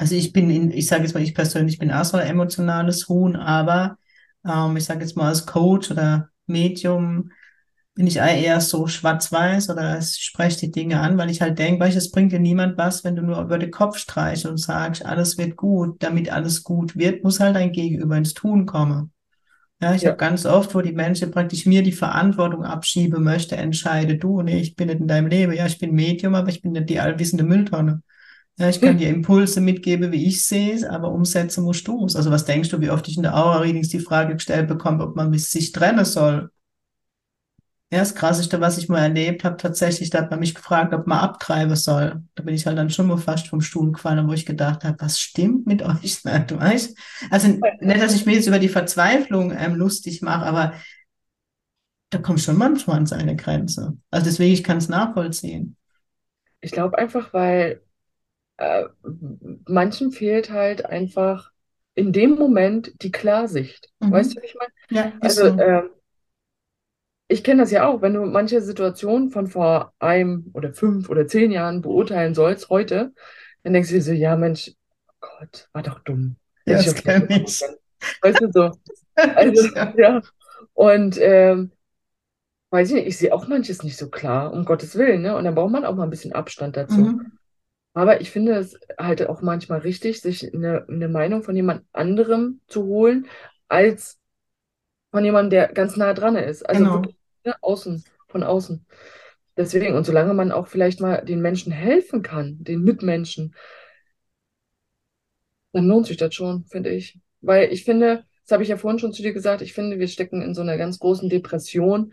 [0.00, 3.08] Also ich bin in, ich sage jetzt mal, ich persönlich bin auch so ein emotionales
[3.08, 3.98] Huhn, aber
[4.46, 7.30] ähm, ich sage jetzt mal als Coach oder Medium
[7.94, 11.80] bin ich eher so schwarz-weiß oder ich spreche die Dinge an, weil ich halt denke,
[11.84, 15.04] weißt, es bringt dir niemand was, wenn du nur über den Kopf streichst und sagst,
[15.06, 16.02] alles wird gut.
[16.02, 19.12] Damit alles gut wird, muss halt dein Gegenüber ins Tun kommen.
[19.82, 23.56] Ja, ich Ja, habe ganz oft, wo die Menschen praktisch mir die Verantwortung abschieben möchte,
[23.56, 25.52] entscheide du, nee, ich bin nicht in deinem Leben.
[25.54, 28.02] Ja, ich bin Medium, aber ich bin nicht die allwissende Mülltonne.
[28.60, 32.14] Ja, ich kann dir Impulse mitgeben, wie ich sehe es, aber umsetzen musst du es.
[32.14, 35.16] Also was denkst du, wie oft ich in der Aura-Readings die Frage gestellt bekomme, ob
[35.16, 36.50] man sich trennen soll?
[37.92, 41.08] Ja, das Krasseste, was ich mal erlebt habe, tatsächlich, da hat man mich gefragt, ob
[41.08, 42.22] man abtreiben soll.
[42.36, 44.96] Da bin ich halt dann schon mal fast vom Stuhl gefallen, wo ich gedacht habe,
[45.00, 46.96] was stimmt mit euch nicht, weißt?
[47.30, 50.74] Also nicht, dass ich mir jetzt über die Verzweiflung ähm, lustig mache, aber
[52.10, 53.96] da kommt schon manchmal an seine Grenze.
[54.10, 55.76] Also deswegen, ich kann es nachvollziehen.
[56.60, 57.82] ich glaube einfach, weil
[58.60, 58.86] äh,
[59.66, 61.52] manchen fehlt halt einfach
[61.96, 63.90] in dem Moment die Klarsicht.
[64.10, 64.36] Weißt Mhm.
[64.36, 64.72] du, wie ich meine?
[64.90, 65.50] Ja, Also, so.
[65.56, 65.84] äh,
[67.28, 71.26] ich kenne das ja auch, wenn du manche Situationen von vor einem oder fünf oder
[71.26, 73.12] zehn Jahren beurteilen sollst, heute,
[73.62, 74.72] dann denkst du dir so, ja, Mensch,
[75.08, 76.36] oh Gott, war doch dumm.
[76.66, 77.70] Ja, das kenne ich.
[78.22, 78.78] Weißt du so?
[79.34, 79.94] Also, Ja.
[79.96, 80.22] ja.
[80.74, 81.72] Und ähm,
[82.70, 85.36] weiß ich nicht, ich sehe auch manches nicht so klar, um Gottes Willen, ne?
[85.36, 87.12] Und dann braucht man auch mal ein bisschen Abstand dazu.
[87.12, 87.38] Mhm.
[87.94, 92.60] Aber ich finde es halt auch manchmal richtig, sich eine, eine Meinung von jemand anderem
[92.68, 93.26] zu holen,
[93.68, 94.18] als
[95.12, 96.68] von jemandem, der ganz nah dran ist.
[96.68, 96.92] Also Genau.
[96.92, 98.86] wirklich ne, außen, von außen.
[99.56, 103.54] Deswegen, und solange man auch vielleicht mal den Menschen helfen kann, den Mitmenschen,
[105.72, 107.18] dann lohnt sich das schon, finde ich.
[107.40, 110.08] Weil ich finde, das habe ich ja vorhin schon zu dir gesagt, ich finde, wir
[110.08, 112.12] stecken in so einer ganz großen Depression,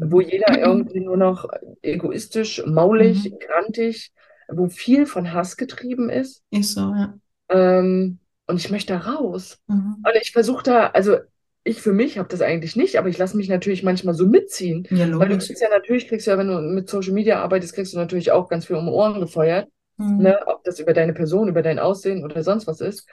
[0.00, 0.20] wo Mhm.
[0.20, 1.48] jeder irgendwie nur noch
[1.82, 3.38] egoistisch, maulig, Mhm.
[3.38, 4.12] grantig,
[4.50, 6.42] wo viel von Hass getrieben ist.
[6.50, 7.14] Ist so, ja.
[7.48, 9.58] Ähm, und ich möchte da raus.
[9.68, 9.96] Mhm.
[10.04, 11.16] Und ich versuche da, also
[11.62, 14.86] ich für mich habe das eigentlich nicht, aber ich lasse mich natürlich manchmal so mitziehen.
[14.90, 15.46] Ja, Weil du logisch.
[15.46, 18.48] kriegst ja natürlich, kriegst ja, wenn du mit Social Media arbeitest, kriegst du natürlich auch
[18.48, 19.68] ganz viel um Ohren gefeuert.
[19.96, 20.18] Mhm.
[20.18, 20.38] Ne?
[20.46, 23.08] Ob das über deine Person, über dein Aussehen oder sonst was ist.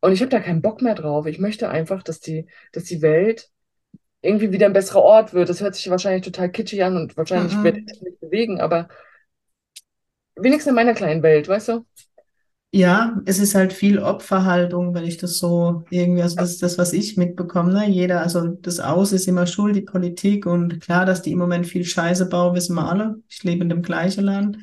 [0.00, 1.26] Und ich habe da keinen Bock mehr drauf.
[1.26, 3.48] Ich möchte einfach, dass die, dass die Welt
[4.20, 5.48] irgendwie wieder ein besserer Ort wird.
[5.48, 7.64] Das hört sich wahrscheinlich total kitschig an und wahrscheinlich Mhm.
[7.64, 8.88] werde ich das nicht bewegen, aber
[10.36, 11.84] wenigstens in meiner kleinen Welt, weißt du?
[12.72, 16.76] Ja, es ist halt viel Opferhaltung, wenn ich das so irgendwie, also das ist das,
[16.76, 17.88] was ich mitbekomme, ne?
[17.88, 21.66] Jeder, also das Aus ist immer schuld, die Politik und klar, dass die im Moment
[21.66, 23.16] viel Scheiße bauen, wissen wir alle.
[23.28, 24.58] Ich lebe in dem gleichen Land.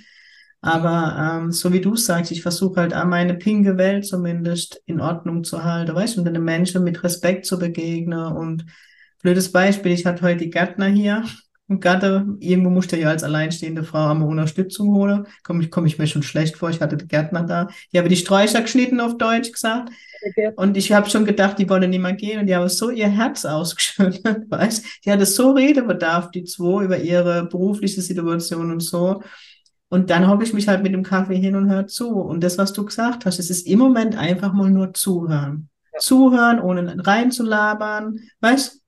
[0.62, 5.02] Aber ähm, so wie du sagst, ich versuche halt auch meine pinke Welt zumindest in
[5.02, 8.32] Ordnung zu halten, weißt du, und den Menschen mit Respekt zu begegnen.
[8.34, 8.66] Und
[9.22, 11.24] blödes Beispiel, ich hatte heute die Gärtner hier.
[11.80, 15.28] Gatte, irgendwo musste ja als alleinstehende Frau einmal Unterstützung holen.
[15.44, 17.68] Komme ich, komm ich mir schon schlecht vor, ich hatte die Gärtner da.
[17.92, 19.92] Die habe die Sträucher geschnitten, auf Deutsch gesagt.
[20.56, 22.40] Und ich habe schon gedacht, die wollen nicht mehr gehen.
[22.40, 26.98] Und die haben so ihr Herz ausgeschüttet, weißt Die hatte so Redebedarf, die zwei, über
[26.98, 29.22] ihre berufliche Situation und so.
[29.90, 32.10] Und dann hocke ich mich halt mit dem Kaffee hin und höre zu.
[32.10, 35.70] Und das, was du gesagt hast, es ist im Moment einfach mal nur zuhören.
[35.94, 36.00] Ja.
[36.00, 38.20] Zuhören, ohne reinzulabern.
[38.42, 38.83] Weißt Ja.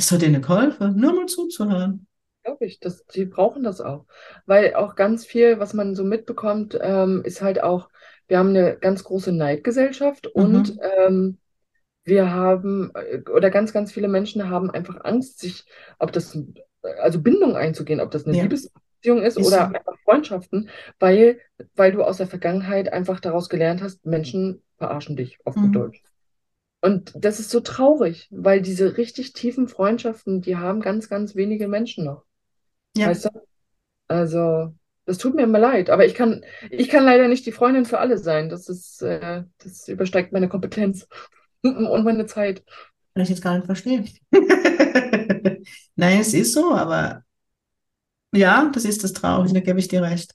[0.00, 2.08] Das hat denen geholfen, nur mal zuzuhören.
[2.42, 4.06] Glaube ich, das, die brauchen das auch.
[4.46, 7.90] Weil auch ganz viel, was man so mitbekommt, ähm, ist halt auch,
[8.28, 10.80] wir haben eine ganz große Neidgesellschaft und Mhm.
[10.80, 11.38] ähm,
[12.04, 15.66] wir haben, äh, oder ganz, ganz viele Menschen haben einfach Angst, sich,
[15.98, 16.38] ob das,
[17.00, 18.38] also Bindung einzugehen, ob das eine Ja.
[18.38, 19.74] Liebesbeziehung ist Ist oder so.
[19.74, 21.40] einfach Freundschaften, weil,
[21.76, 25.76] weil du aus der Vergangenheit einfach daraus gelernt hast, Menschen verarschen dich, auf gut Mhm.
[25.76, 26.02] Deutsch.
[26.80, 31.68] Und das ist so traurig, weil diese richtig tiefen Freundschaften, die haben ganz, ganz wenige
[31.68, 32.24] Menschen noch.
[32.96, 33.08] Ja.
[33.08, 33.30] Weißt du?
[34.08, 37.84] Also, das tut mir immer leid, aber ich kann, ich kann leider nicht die Freundin
[37.84, 38.48] für alle sein.
[38.48, 41.06] Das ist, äh, das übersteigt meine Kompetenz
[41.62, 42.64] und meine Zeit.
[43.14, 44.08] Kann ich jetzt gar nicht verstehen.
[45.96, 47.24] Nein, es ist so, aber
[48.32, 50.34] ja, das ist das Traurige, da gebe ich dir recht.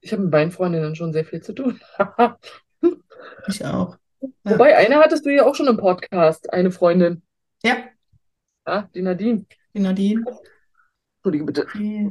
[0.00, 1.80] Ich habe mit meinen Freundinnen schon sehr viel zu tun.
[3.48, 3.96] Ich auch.
[4.20, 4.28] Ja.
[4.44, 7.22] Wobei, eine hattest du ja auch schon im Podcast, eine Freundin,
[7.62, 7.76] Ja,
[8.66, 9.44] ja, die Nadine.
[9.74, 10.24] die Nadine,
[11.18, 11.66] Entschuldige bitte.
[11.74, 12.10] die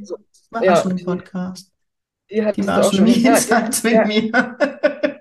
[0.52, 1.72] war Ja, auch schon im die- Podcast.
[2.30, 4.06] die Die hattest war auch schon im Jenseits mit ja.
[4.06, 4.32] mir.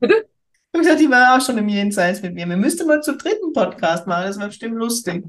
[0.00, 0.14] Bitte?
[0.14, 2.48] Ich habe gesagt, die war auch schon im Jenseits mit mir.
[2.48, 5.24] Wir müssten mal zum dritten Podcast machen, das wäre bestimmt lustig.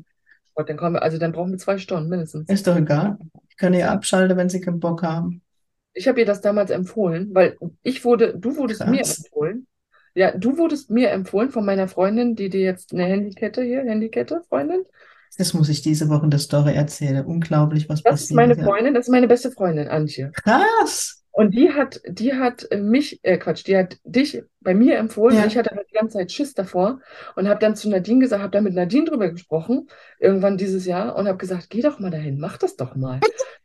[0.55, 2.47] Gott, dann kommen wir, also dann brauchen wir zwei Stunden mindestens.
[2.49, 3.17] Ist doch egal.
[3.49, 3.91] Ich kann ihr Ja.
[3.91, 5.41] abschalten, wenn sie keinen Bock haben.
[5.93, 9.19] Ich habe ihr das damals empfohlen, weil ich wurde, du wurdest mir Krass.
[9.25, 9.67] empfohlen.
[10.15, 14.41] Ja, du wurdest mir empfohlen von meiner Freundin, die dir jetzt eine Handykette hier, Handykette,
[14.47, 14.83] Freundin.
[15.37, 17.25] Das muss ich diese Woche in der Story erzählen.
[17.25, 18.67] Unglaublich, was Das ist meine passiert.
[18.67, 18.71] Ja.
[18.73, 20.31] Freundin, das ist meine beste Freundin, Antje.
[20.33, 21.23] Krass.
[21.31, 25.41] Und die hat, die hat mich, äh, Quatsch, die hat dich bei mir empfohlen Ja.
[25.41, 26.99] und ich hatte halt die ganze Zeit Schiss davor
[27.35, 29.87] und habe dann zu Nadine gesagt, habe dann mit Nadine drüber gesprochen,
[30.19, 33.19] irgendwann dieses Jahr und habe gesagt, geh doch mal dahin, mach das doch mal.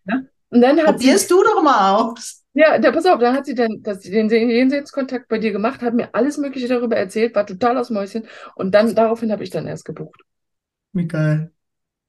[0.06, 0.20] Ja?
[0.50, 2.37] Und dann hat sie, Probierst du doch mal aus.
[2.54, 5.94] Ja, da, pass auf, dann hat sie dann das, den Jenseitskontakt bei dir gemacht, hat
[5.94, 9.66] mir alles Mögliche darüber erzählt, war total aus Mäuschen und dann daraufhin habe ich dann
[9.66, 10.20] erst gebucht.
[10.92, 11.52] Wie geil.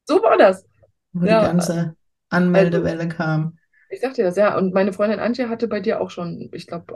[0.05, 0.65] So war das.
[1.13, 1.95] Wo die Ja, ganze
[2.29, 3.57] Anmeldewelle kam.
[3.91, 4.55] Ich dir das, ja.
[4.57, 6.95] Und meine Freundin Antje hatte bei dir auch schon, ich glaube,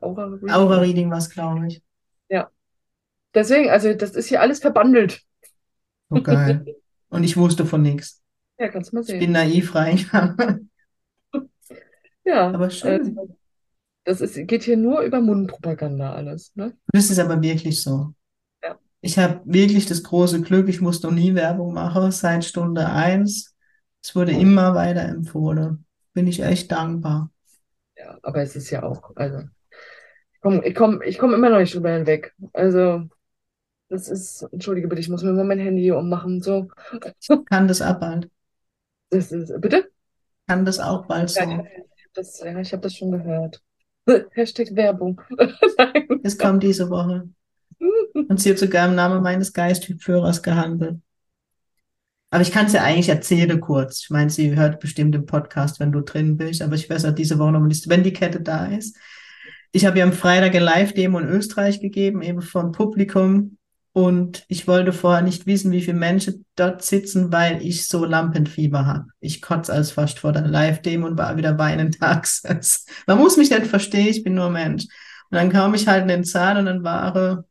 [0.00, 0.50] Aura-Reading.
[0.50, 1.82] Aura-Reading war es, glaube ich.
[3.34, 5.22] Deswegen, also das ist hier alles verbandelt.
[6.08, 6.64] So geil.
[7.08, 8.22] Und ich wusste von nichts.
[8.58, 9.32] Ja, kannst du mal Ich bin sehen.
[9.32, 10.70] naiv reingegangen.
[12.24, 13.00] Ja, Aber schön.
[13.00, 13.36] also,
[14.04, 16.76] das ist, geht hier nur über Mundpropaganda alles, ne?
[16.92, 18.14] Das ist aber wirklich so.
[18.62, 18.78] Ja.
[19.00, 23.54] Ich habe wirklich das große Glück, ich muss noch nie Werbung machen, seit Stunde eins.
[24.02, 25.86] Es wurde immer weiter empfohlen.
[26.12, 27.30] Bin ich echt dankbar.
[27.96, 29.38] Ja, aber es ist ja auch, also,
[30.34, 32.34] ich komme ich komm, ich komm immer noch nicht drüber hinweg.
[32.52, 33.08] Also,
[33.88, 36.42] das ist, entschuldige bitte, ich muss mir mal mein Handy hier ummachen.
[36.42, 36.68] So,
[37.46, 38.30] Kann das auch bald.
[39.10, 39.90] das ist, bitte?
[40.46, 41.48] Kann das auch bald Ja, so.
[41.48, 41.66] ich hab
[42.14, 43.62] das, ja, ich habe das schon gehört.
[44.32, 45.20] Hashtag Werbung.
[46.22, 47.28] Es kommt diese Woche.
[48.14, 51.00] Und sie hat sogar im Namen meines Geistführers gehandelt.
[52.30, 54.00] Aber ich kann es ja eigentlich erzählen kurz.
[54.02, 57.14] Ich meine, sie hört bestimmt den Podcast, wenn du drin bist, aber ich weiß auch
[57.14, 58.96] diese Woche noch nicht, wenn die Kette da ist.
[59.70, 63.58] Ich habe ja am Freitag eine Live-Demo in Österreich gegeben, eben vor dem Publikum.
[63.94, 68.86] Und ich wollte vorher nicht wissen, wie viele Menschen dort sitzen, weil ich so Lampenfieber
[68.86, 69.06] habe.
[69.20, 72.42] Ich kotze als fast vor der Live-Demo und war wieder weinend tags.
[73.06, 74.82] Man muss mich nicht verstehen, ich bin nur Mensch.
[75.30, 77.44] Und dann kam ich halt in den Saal und dann waren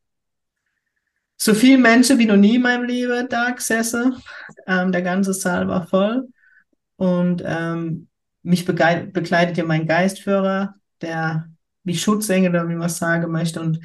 [1.37, 4.17] so viele Menschen wie noch nie in meinem Leben da gesessen.
[4.67, 6.27] Ähm, der ganze Saal war voll.
[6.97, 8.09] Und ähm,
[8.41, 11.47] mich begleitet ja mein Geistführer, der
[11.85, 13.61] wie Schutzengel oder wie man sagen möchte.
[13.61, 13.79] Und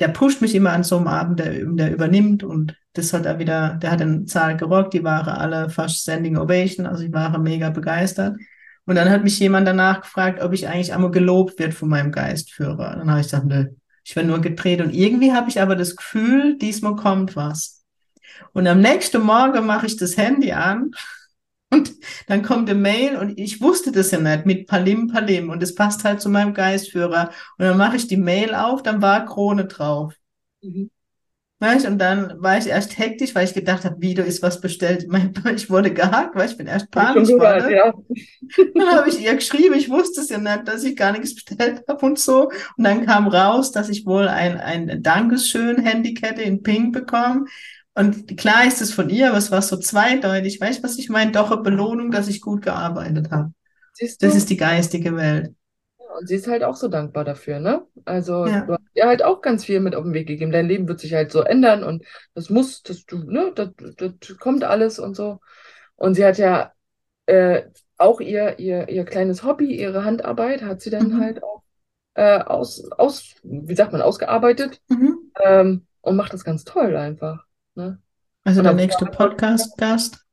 [0.00, 3.38] der pusht mich immer an so einem Abend, der, der übernimmt und das hat er
[3.38, 7.36] wieder, der hat einen Zahl gerockt, die waren alle fast Standing Ovation, also ich war
[7.38, 8.36] mega begeistert.
[8.86, 12.10] Und dann hat mich jemand danach gefragt, ob ich eigentlich einmal gelobt wird von meinem
[12.10, 12.96] Geistführer.
[12.96, 13.66] Dann habe ich gesagt, nö,
[14.02, 14.80] ich werde nur gedreht.
[14.80, 17.84] Und irgendwie habe ich aber das Gefühl, diesmal kommt was.
[18.52, 20.92] Und am nächsten Morgen mache ich das Handy an
[21.70, 21.92] und
[22.26, 25.74] dann kommt eine Mail und ich wusste das ja nicht mit Palim Palim und es
[25.74, 27.30] passt halt zu meinem Geistführer.
[27.58, 30.14] Und dann mache ich die Mail auf, dann war Krone drauf.
[30.62, 30.90] Mhm.
[31.60, 35.08] Weißt, und dann war ich erst hektisch, weil ich gedacht habe, wieder ist was bestellt.
[35.56, 37.68] Ich wurde gehackt, weil ich bin erst panisch geworden.
[37.70, 37.92] Ja.
[38.74, 41.82] Dann habe ich ihr geschrieben, ich wusste es ja nicht, dass ich gar nichts bestellt
[41.88, 42.44] habe und so.
[42.76, 47.46] Und dann kam raus, dass ich wohl ein, ein Dankeschön-Handykette in Pink bekomme.
[47.98, 50.60] Und klar ist es von ihr, aber es war so zweideutig.
[50.60, 51.32] Weißt du, was ich meine?
[51.32, 53.52] Doch eine Belohnung, dass ich gut gearbeitet habe.
[54.20, 55.52] Das ist die geistige Welt.
[56.16, 57.84] und sie ist halt auch so dankbar dafür, ne?
[58.04, 58.60] Also ja.
[58.60, 60.52] du hast ihr halt auch ganz viel mit auf den Weg gegeben.
[60.52, 64.38] Dein Leben wird sich halt so ändern und das muss, das du, ne, das, das
[64.38, 65.40] kommt alles und so.
[65.96, 66.70] Und sie hat ja
[67.26, 67.62] äh,
[67.96, 71.20] auch ihr, ihr, ihr kleines Hobby, ihre Handarbeit, hat sie dann mhm.
[71.20, 71.64] halt auch
[72.14, 75.18] äh, aus, aus, wie sagt man, ausgearbeitet mhm.
[75.42, 77.47] ähm, und macht das ganz toll einfach.
[77.78, 78.02] Ne?
[78.42, 80.26] Also der nächste Podcast-Gast.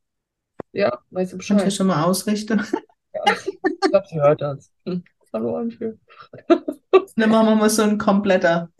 [0.72, 1.60] Ja, weißt du Bescheid.
[1.60, 2.66] Kann ich schon mal ausrichten?
[3.14, 4.72] Ja, ich glaube, sie hört das.
[4.88, 5.04] Hm.
[5.32, 6.00] Hallo, Antje.
[6.48, 8.72] Dann machen wir mal so ein kompletter.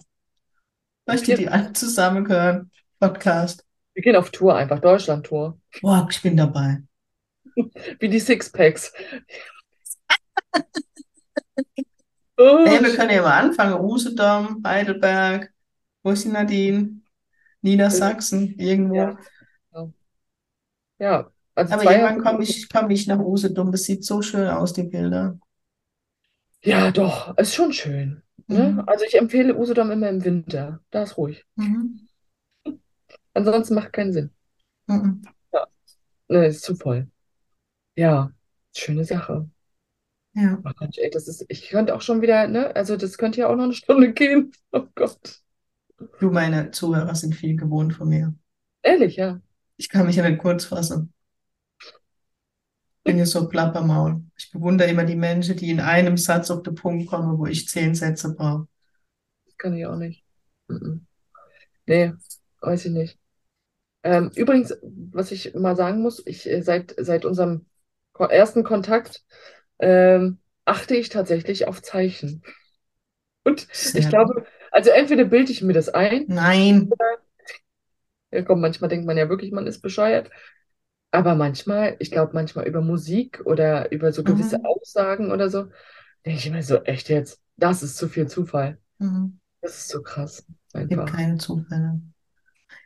[1.06, 2.72] Möchte die alle zusammengehören?
[3.00, 3.64] Podcast.
[3.94, 5.60] Wir gehen auf Tour einfach, Deutschland-Tour.
[5.84, 6.82] Boah, ich bin dabei.
[8.00, 8.92] Wie die Sixpacks.
[12.36, 13.80] oh, hey, wir können ja mal anfangen.
[13.80, 15.54] Usedom, Heidelberg,
[16.02, 17.05] wo ist die Nadine?
[17.66, 18.96] Niedersachsen, irgendwo.
[18.96, 19.18] Ja,
[21.00, 23.72] ja also Aber irgendwann komme ich, komm ich nach Usedom.
[23.72, 25.40] Das sieht so schön aus, die Bilder.
[26.64, 28.22] Ja, doch, ist schon schön.
[28.48, 28.72] Ne?
[28.72, 28.80] Mhm.
[28.86, 30.82] Also ich empfehle Usedom immer im Winter.
[30.92, 31.46] Da ist ruhig.
[31.56, 32.08] Mhm.
[33.34, 34.32] Ansonsten macht keinen Sinn.
[34.88, 35.24] Mhm.
[35.52, 35.68] Ja.
[36.28, 37.08] Ne, ist zu voll.
[37.96, 38.32] Ja,
[38.76, 39.50] schöne Sache.
[40.34, 40.62] Ja.
[40.64, 42.76] Oh Mensch, ey, das ist, ich könnte auch schon wieder, ne?
[42.76, 44.52] Also das könnte ja auch noch eine Stunde gehen.
[44.72, 45.45] Oh Gott.
[46.20, 48.36] Du, meine Zuhörer sind viel gewohnt von mir.
[48.82, 49.40] Ehrlich, ja.
[49.78, 51.14] Ich kann mich ja nicht kurz fassen.
[51.80, 54.24] Ich bin ja so Plappermaul.
[54.38, 57.68] Ich bewundere immer die Menschen, die in einem Satz auf den Punkt kommen, wo ich
[57.68, 58.68] zehn Sätze brauche.
[59.46, 60.24] Das kann ich auch nicht.
[60.68, 61.06] Mhm.
[61.86, 62.14] Nee,
[62.62, 63.20] weiß ich nicht.
[64.04, 64.76] Ähm, übrigens,
[65.12, 67.66] was ich mal sagen muss, ich äh, seit, seit unserem
[68.18, 69.24] ersten Kontakt
[69.80, 72.44] ähm, achte ich tatsächlich auf Zeichen.
[73.44, 76.26] Und Sehr ich glaube, also entweder bilde ich mir das ein.
[76.28, 76.90] Nein.
[78.30, 80.30] Ja, komm, manchmal denkt man ja wirklich, man ist bescheuert.
[81.12, 84.66] Aber manchmal, ich glaube manchmal über Musik oder über so gewisse mhm.
[84.66, 85.68] Aussagen oder so,
[86.26, 88.78] denke ich mir so, echt jetzt, das ist zu viel Zufall.
[89.00, 89.40] Mhm.
[89.62, 90.46] Das ist so krass.
[90.74, 92.02] Es gibt keine Zufälle.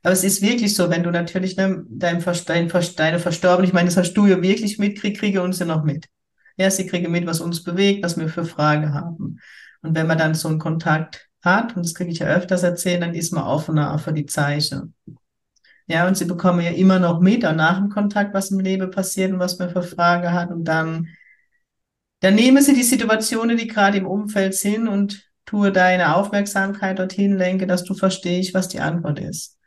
[0.04, 3.88] Aber es ist wirklich so, wenn du natürlich ne, dein, dein, deine Verstorbenen, ich meine,
[3.88, 6.06] das hast du ja wirklich mitkriegt, kriege uns ja noch mit.
[6.56, 9.39] Ja, sie kriege mit, was uns bewegt, was wir für Fragen haben.
[9.82, 13.02] Und wenn man dann so einen Kontakt hat, und das kriege ich ja öfters erzählt,
[13.02, 14.93] dann ist man offener auch für die Zeichen.
[15.88, 18.91] Ja, und sie bekommen ja immer noch mit, auch nach dem Kontakt, was im Leben
[18.91, 20.52] passiert und was man für Fragen hat.
[20.52, 21.08] Und dann,
[22.19, 27.38] dann nehmen sie die Situationen, die gerade im Umfeld sind und tue deine Aufmerksamkeit dorthin,
[27.38, 29.58] lenke, dass du verstehst, was die Antwort ist.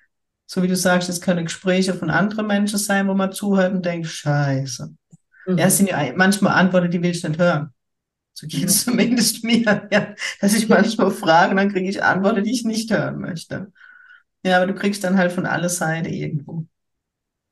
[0.47, 3.85] So wie du sagst, es können Gespräche von anderen Menschen sein, wo man zuhört und
[3.85, 4.95] denkt, scheiße.
[5.47, 5.59] Mhm.
[5.59, 7.73] Ja, es sind ja manchmal Antworten, die will ich nicht hören.
[8.35, 12.45] So geht es zumindest mir, ja, dass ich manchmal frage und dann kriege ich Antworten,
[12.45, 13.73] die ich nicht hören möchte.
[14.45, 16.67] Ja, aber du kriegst dann halt von aller Seite irgendwo.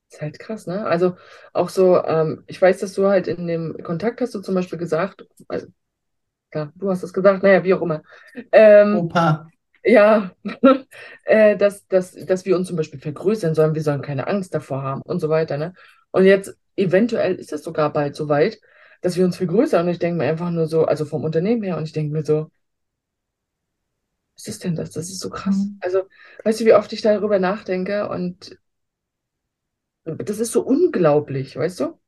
[0.08, 0.84] Das ist halt krass, ne?
[0.86, 1.16] Also
[1.52, 4.78] auch so, ähm, ich weiß, dass du halt in dem Kontakt hast du zum Beispiel
[4.78, 5.68] gesagt, also,
[6.50, 8.02] klar, du hast es gesagt, naja, wie auch immer.
[8.52, 9.48] Ähm, Opa.
[9.84, 10.32] Ja,
[11.24, 14.82] äh, dass, dass, dass wir uns zum Beispiel vergrößern sollen, wir sollen keine Angst davor
[14.82, 15.74] haben und so weiter, ne?
[16.12, 18.58] Und jetzt, eventuell ist es sogar bald soweit,
[19.00, 19.86] dass wir uns vergrößern.
[19.86, 22.24] Und ich denke mir einfach nur so, also vom Unternehmen her, und ich denke mir
[22.24, 22.50] so,
[24.36, 24.90] was ist denn das?
[24.90, 25.56] Das ist so krass.
[25.56, 25.78] Mhm.
[25.80, 26.02] Also,
[26.44, 28.58] weißt du, wie oft ich darüber nachdenke und
[30.04, 31.98] das ist so unglaublich, weißt du?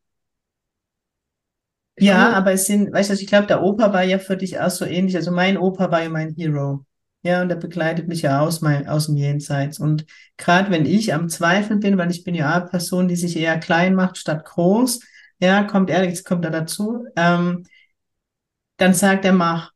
[1.97, 4.59] Ich ja, aber es sind, weißt du, ich glaube, der Opa war ja für dich
[4.59, 5.15] auch so ähnlich.
[5.17, 6.87] Also mein Opa war ja mein Hero.
[7.23, 9.79] Ja, und der begleitet mich ja aus, mein, aus dem Jenseits.
[9.79, 10.07] Und
[10.39, 13.59] gerade wenn ich am Zweifeln bin, weil ich bin ja eine Person, die sich eher
[13.61, 15.01] klein macht statt groß,
[15.43, 17.65] ja, kommt er, jetzt kommt er dazu, ähm,
[18.77, 19.73] dann sagt er, mach.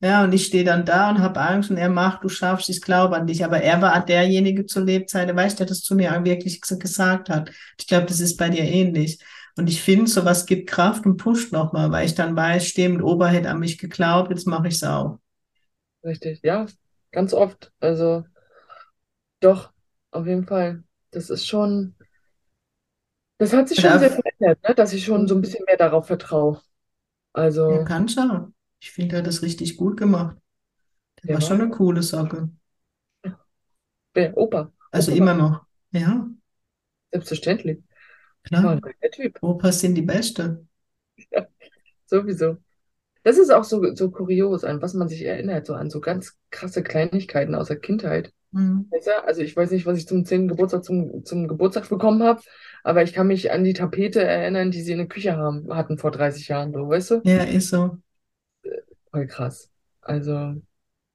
[0.00, 2.80] Ja, und ich stehe dann da und habe Angst und er macht, du schaffst, ich
[2.82, 3.44] glaube an dich.
[3.44, 7.52] Aber er war derjenige zur Lebzeit, weißt der das zu mir wirklich gesagt hat.
[7.78, 9.20] Ich glaube, das ist bei dir ähnlich.
[9.56, 13.46] Und ich finde, sowas gibt Kraft und pusht nochmal, weil ich dann weiß, stehend Oberhead
[13.46, 15.20] an mich geglaubt, jetzt mache ich es auch.
[16.04, 16.66] Richtig, ja.
[17.12, 17.72] Ganz oft.
[17.78, 18.24] Also
[19.40, 19.72] doch,
[20.10, 20.84] auf jeden Fall.
[21.10, 21.94] Das ist schon,
[23.42, 24.74] das hat sich schon sehr verändert, ne?
[24.74, 26.54] Dass ich schon so ein bisschen mehr darauf vertraue.
[26.54, 26.62] ja,
[27.42, 28.54] Also, kann schon.
[28.78, 30.36] Ich finde, er hat das richtig gut gemacht.
[31.16, 32.50] Das der war schon eine coole Sache.
[34.14, 34.72] der Opa.
[34.92, 35.66] Also Opa immer noch.
[35.90, 36.28] Ja,
[37.10, 37.78] selbstverständlich.
[38.44, 38.80] Klar.
[38.80, 39.38] geiler Typ.
[39.42, 40.64] Opas sind die Beste.
[41.30, 41.46] Ja,
[42.06, 42.58] sowieso.
[43.24, 46.36] Das ist auch so, so kurios, an was man sich erinnert, so an so ganz
[46.50, 48.32] krasse Kleinigkeiten aus der Kindheit.
[48.52, 48.90] Mhm.
[49.26, 50.48] Also ich weiß nicht, was ich zum 10.
[50.48, 52.42] Geburtstag zum, zum Geburtstag bekommen habe,
[52.84, 55.98] aber ich kann mich an die Tapete erinnern, die sie in der Küche haben, hatten
[55.98, 57.22] vor 30 Jahren, so, weißt du?
[57.22, 58.00] Ja, ist so.
[59.10, 59.70] Voll krass.
[60.00, 60.54] Also,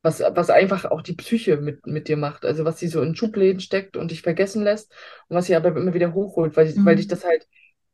[0.03, 2.45] was, was einfach auch die Psyche mit, mit dir macht.
[2.45, 4.93] Also, was sie so in Schubläden steckt und dich vergessen lässt
[5.29, 7.09] und was sie aber immer wieder hochholt, weil, weil dich Mhm.
[7.09, 7.47] das halt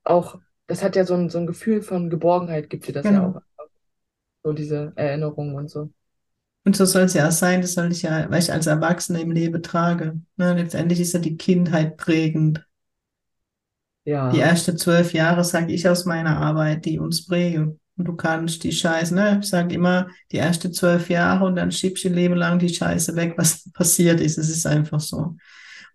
[0.04, 3.22] auch, das hat ja so ein, so ein Gefühl von Geborgenheit, gibt dir das ja
[3.22, 3.28] Genau.
[3.28, 3.42] auch.
[4.44, 5.92] So diese Erinnerungen und so.
[6.66, 9.20] Und so soll es ja auch sein, das soll ich ja, weil ich als Erwachsener
[9.22, 10.22] im Leben trage.
[10.38, 12.66] Ne, letztendlich ist ja die Kindheit prägend.
[14.32, 14.40] Die Ja.
[14.40, 17.80] ersten zwölf Jahre, sage ich aus meiner Arbeit, die uns prägen.
[17.96, 19.40] Und du kannst die Scheiße, ne?
[19.42, 22.74] Ich sage immer, die ersten zwölf Jahre und dann schiebst du ein Leben lang die
[22.74, 24.38] Scheiße weg, was passiert ist.
[24.38, 25.36] Es ist einfach so.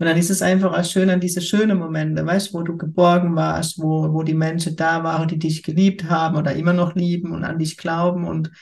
[0.01, 2.77] Und dann ist es einfach auch schön an diese schönen Momente, weißt du, wo du
[2.77, 6.95] geborgen warst, wo, wo die Menschen da waren, die dich geliebt haben oder immer noch
[6.95, 8.25] lieben und an dich glauben.
[8.25, 8.53] Und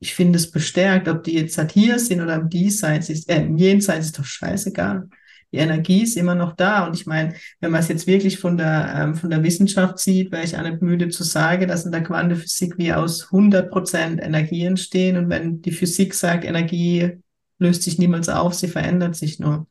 [0.00, 3.42] ich finde es bestärkt, ob die jetzt halt hier sind oder im Diesseits ist, äh,
[3.42, 5.08] im Jenseits ist doch scheißegal.
[5.52, 6.86] Die Energie ist immer noch da.
[6.86, 10.30] Und ich meine, wenn man es jetzt wirklich von der, ähm, von der Wissenschaft sieht,
[10.30, 14.22] wäre ich auch nicht müde zu sagen, dass in der Quantenphysik wie aus 100 Prozent
[14.22, 15.16] Energie entstehen.
[15.16, 17.18] Und wenn die Physik sagt, Energie
[17.58, 19.66] löst sich niemals auf, sie verändert sich nur.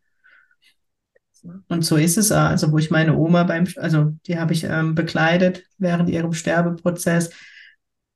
[1.69, 2.49] Und so ist es auch.
[2.49, 7.29] Also, wo ich meine Oma beim, also die habe ich ähm, begleitet während ihrem Sterbeprozess.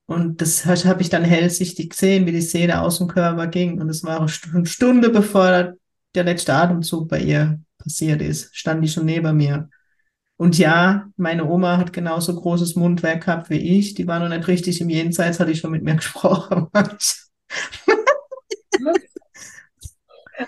[0.06, 3.80] Und das habe ich dann hellsichtig gesehen, wie die Seele aus dem Körper ging.
[3.80, 5.74] Und es war eine Stunde bevor
[6.16, 9.70] der letzte Atemzug bei ihr passiert ist, stand die schon neben mir.
[10.38, 13.94] Und ja, meine Oma hat genauso großes Mundwerk gehabt wie ich.
[13.94, 16.68] Die war noch nicht richtig im Jenseits, hat die schon mit mir gesprochen.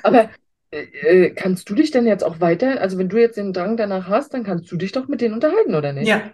[0.03, 0.29] Aber
[0.71, 0.81] äh,
[1.25, 4.07] äh, kannst du dich denn jetzt auch weiter, also wenn du jetzt den Drang danach
[4.07, 6.07] hast, dann kannst du dich doch mit denen unterhalten, oder nicht?
[6.07, 6.33] Ja,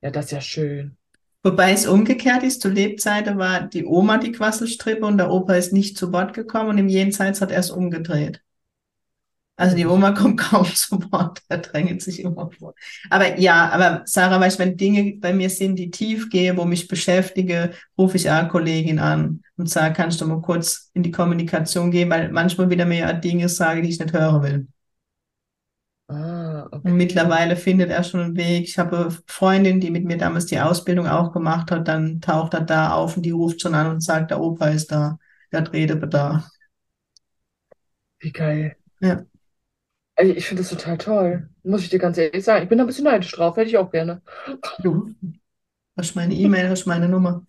[0.00, 0.97] Ja, das ist ja schön.
[1.42, 2.62] Wobei es umgekehrt ist.
[2.62, 6.70] Zu Lebzeiten war die Oma die Quasselstrippe und der Opa ist nicht zu Wort gekommen
[6.70, 8.42] und im Jenseits hat er es umgedreht.
[9.56, 12.74] Also die Oma kommt kaum zu Wort, er drängelt sich immer vor.
[13.10, 16.86] Aber ja, aber Sarah, weißt, wenn Dinge bei mir sind, die tief gehen, wo mich
[16.86, 21.90] beschäftige, rufe ich eine Kollegin an und sage, kannst du mal kurz in die Kommunikation
[21.90, 24.68] gehen, weil manchmal wieder mir ja Dinge sage, die ich nicht hören will.
[26.08, 26.37] Ah,
[26.84, 26.92] Und okay.
[26.94, 28.64] mittlerweile findet er schon einen Weg.
[28.68, 32.54] Ich habe eine Freundin, die mit mir damals die Ausbildung auch gemacht hat, dann taucht
[32.54, 35.18] er da auf und die ruft schon an und sagt, der Opa ist da,
[35.52, 36.48] der hat Redebedarf.
[38.20, 38.76] Wie geil.
[39.00, 39.24] Ja,
[40.16, 41.48] Ey, Ich finde das total toll.
[41.62, 42.62] Muss ich dir ganz ehrlich sagen.
[42.64, 44.22] Ich bin da ein bisschen neidisch drauf, hätte ich auch gerne.
[44.78, 45.14] du
[45.96, 47.44] hast meine E-Mail, hast meine Nummer.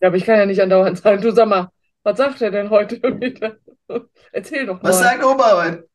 [0.00, 1.70] Ja, aber ich kann ja nicht andauernd sagen, du sag mal,
[2.02, 3.56] was sagt er denn heute wieder?
[4.32, 5.04] Erzähl doch Was mal.
[5.04, 5.88] sagt Opa heute?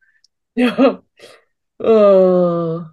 [0.54, 1.02] Ja.
[1.82, 2.84] Oh.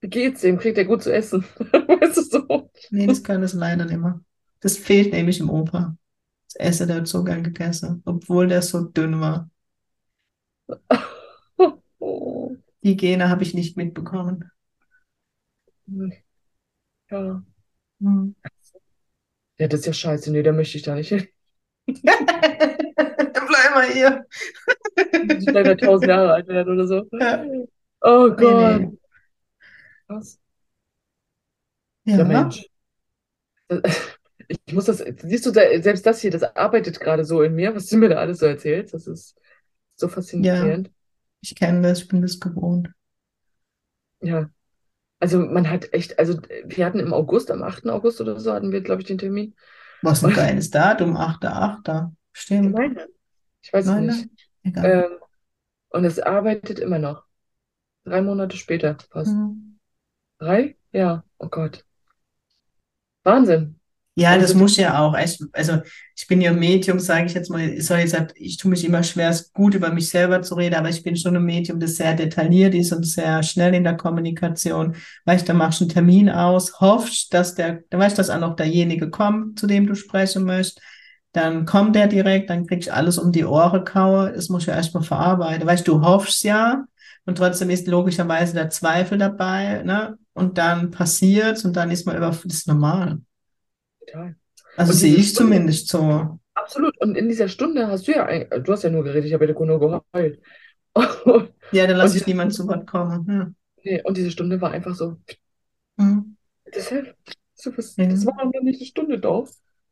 [0.00, 0.58] Wie geht's dem?
[0.58, 1.42] Kriegt er gut zu essen?
[1.58, 2.70] Weißt du so?
[2.90, 4.20] Nee, das kann das leider nicht mehr.
[4.60, 5.96] Das fehlt nämlich im Opa.
[6.46, 9.50] Das Essen, der hat so gern gegessen, obwohl der so dünn war.
[12.82, 14.50] Die Gene habe ich nicht mitbekommen.
[17.10, 17.42] Ja.
[18.00, 18.34] Hm.
[19.58, 20.30] Ja, das ist ja scheiße.
[20.30, 21.28] Nee, da möchte ich da nicht hin.
[21.86, 24.26] Bleib mal hier.
[24.96, 27.08] Ich leider tausend Jahre alt werden oder so.
[27.12, 27.44] Ja.
[28.02, 28.82] Oh Nee, Gott.
[28.84, 28.98] nee.
[30.08, 30.38] Was?
[32.04, 32.66] Ja, Ja, Mensch.
[34.66, 37.88] Ich muss das, siehst du, selbst das hier, das arbeitet gerade so in mir, was
[37.88, 38.94] du mir da alles so erzählst.
[38.94, 39.36] Das ist
[39.96, 40.90] so ja, faszinierend.
[41.42, 42.90] ich kenne das, ich bin das gewohnt.
[44.20, 44.50] Ja.
[45.20, 47.90] Also man hat echt, also wir hatten im August, am 8.
[47.90, 49.54] August oder so, hatten wir, glaube ich, den Termin.
[50.00, 52.10] Was ein geiles Datum, 8.8.
[52.60, 52.72] ich Stimmt.
[52.72, 53.08] meine,
[53.62, 54.28] ich weiß es nicht.
[54.82, 55.18] Ähm,
[55.90, 57.25] und es arbeitet immer noch.
[58.06, 59.32] Drei Monate später fast.
[59.32, 59.78] Hm.
[60.38, 60.76] Drei?
[60.92, 61.84] Ja, oh Gott.
[63.24, 63.78] Wahnsinn.
[64.18, 65.14] Ja, das Also, muss ja auch.
[65.18, 65.80] Ich, also
[66.16, 67.68] ich bin ja ein Medium, sage ich jetzt mal.
[67.68, 70.74] Ich soll jetzt, ich tue mich immer schwer, es gut über mich selber zu reden,
[70.76, 73.98] aber ich bin schon ein Medium, das sehr detailliert ist und sehr schnell in der
[73.98, 74.96] Kommunikation.
[75.26, 78.56] Weißt, da machst du einen Termin aus, hoffst, dass der, da weißt, dass auch noch
[78.56, 80.80] derjenige kommt, zu dem du sprechen möchtest.
[81.32, 84.32] Dann kommt der direkt, dann kriegst du alles um die Ohren kaue.
[84.32, 85.66] Das muss ich ja erstmal verarbeiten.
[85.66, 86.84] Weißt, du hoffst ja
[87.26, 90.18] und trotzdem ist logischerweise der Zweifel dabei, ne?
[90.32, 93.20] Und dann passiert's und dann ist man über, das ist normal.
[94.06, 94.36] total.
[94.76, 96.38] Also sehe ich Stunde, zumindest so.
[96.54, 96.96] absolut.
[97.00, 99.52] Und in dieser Stunde hast du ja, du hast ja nur geredet, ich habe ja
[99.66, 100.40] nur geheult.
[101.72, 103.56] Ja, dann lasse ich diese, niemand zu Wort kommen.
[103.82, 105.16] nee, und diese Stunde war einfach so,
[105.98, 106.04] Ja.
[106.04, 106.36] Mhm.
[106.74, 107.16] deshalb,
[107.96, 108.06] Ja.
[108.06, 109.48] das war noch nicht eine Stunde doch.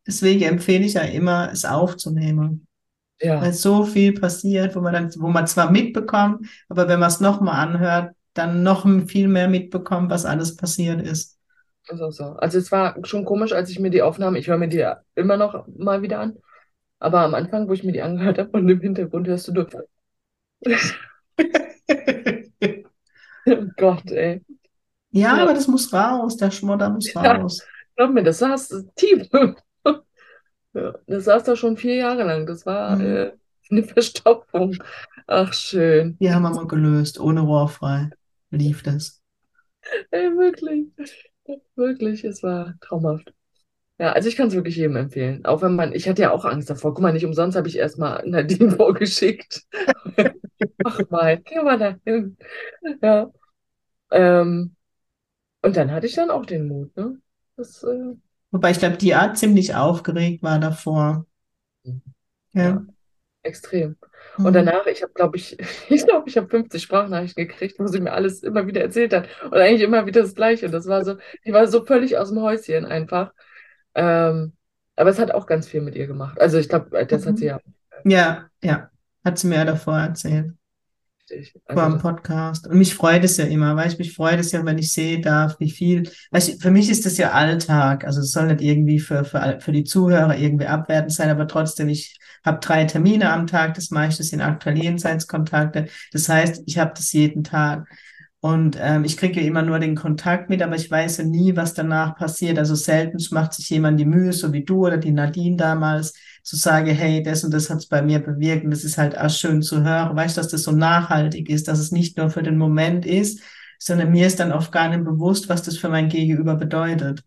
[0.06, 2.66] Deswegen empfehle ich ja immer, es aufzunehmen.
[3.20, 7.08] Ja, Weil so viel passiert, wo man dann, wo man zwar mitbekommt, aber wenn man
[7.08, 11.38] es nochmal anhört, dann noch viel mehr mitbekommt, was alles passiert ist.
[11.88, 12.24] auch so.
[12.36, 14.84] Also es war schon komisch, als ich mir die Aufnahme, ich höre mir die
[15.14, 16.38] immer noch mal wieder an,
[17.00, 19.68] aber am Anfang, wo ich mir die angehört habe und im Hintergrund hörst du nur,
[23.46, 24.42] oh Gott, ey.
[25.12, 27.60] Ja, Ja, aber das muss raus, der Schmodder muss ja, raus.
[27.96, 29.28] glaub mir, das saß tief.
[30.74, 32.46] Ja, das saß da schon vier Jahre lang.
[32.46, 33.06] Das war Mhm.
[33.06, 33.32] äh,
[33.70, 34.76] eine Verstopfung.
[35.26, 36.18] Ach, schön.
[36.20, 38.10] Die haben wir mal gelöst, ohne rohrfrei
[38.50, 39.20] lief das.
[40.10, 40.86] Ey, wirklich.
[41.76, 43.32] Wirklich, es war traumhaft.
[43.98, 45.44] Ja, also ich kann es wirklich jedem empfehlen.
[45.44, 46.94] Auch wenn man, ich hatte ja auch Angst davor.
[46.94, 49.66] Guck mal, nicht umsonst habe ich erstmal Nadine vorgeschickt.
[50.82, 52.36] Ach mal, geh mal da hin.
[53.02, 53.30] Ja.
[54.12, 54.76] Ähm,
[55.62, 57.20] und dann hatte ich dann auch den Mut, ne?
[57.56, 58.14] Das, äh,
[58.54, 61.26] Wobei ich glaube, die Art ziemlich aufgeregt war davor.
[62.52, 62.62] Ja.
[62.62, 62.84] ja,
[63.42, 63.96] extrem.
[64.42, 64.54] Und Mhm.
[64.54, 65.58] danach, ich habe, glaube ich,
[65.90, 69.28] ich glaube, ich habe 50 Sprachnachrichten gekriegt, wo sie mir alles immer wieder erzählt hat.
[69.44, 70.66] Und eigentlich immer wieder das Gleiche.
[70.66, 73.32] Und das war so, die war so völlig aus dem Häuschen einfach.
[73.94, 74.54] Ähm,
[74.96, 76.40] aber es hat auch ganz viel mit ihr gemacht.
[76.40, 77.48] Also ich glaube, das hat sie Mhm.
[77.48, 77.60] ja
[78.04, 78.90] Ja, ja,
[79.24, 80.54] hat sie mir ja davor erzählt.
[81.30, 81.52] Richtig.
[81.66, 82.66] vor Also dem das, Podcast.
[82.66, 85.22] Und mich freut es ja immer, weil ich mich freut es ja, wenn ich sehen
[85.22, 86.10] darf, wie viel.
[86.30, 88.04] Weißt für mich ist das ja Alltag.
[88.04, 91.88] Also es soll nicht irgendwie für, für, für die Zuhörer irgendwie abwertend sein, aber trotzdem,
[91.88, 95.86] ich habe drei Termine am Tag, das meiste sind aktuelle Jenseitskontakte.
[96.12, 97.88] Das heißt, ich habe das jeden Tag.
[98.44, 101.56] Und ähm, ich kriege ja immer nur den Kontakt mit, aber ich weiß ja nie,
[101.56, 102.58] was danach passiert.
[102.58, 106.56] Also selten macht sich jemand die Mühe, so wie du oder die Nadine damals, zu
[106.56, 108.66] sagen, hey, das und das hat es bei mir bewirkt.
[108.66, 110.14] Und das ist halt auch schön zu hören.
[110.14, 113.40] Weißt du, dass das so nachhaltig ist, dass es nicht nur für den Moment ist,
[113.78, 117.24] sondern mir ist dann oft gar nicht bewusst, was das für mein Gegenüber bedeutet.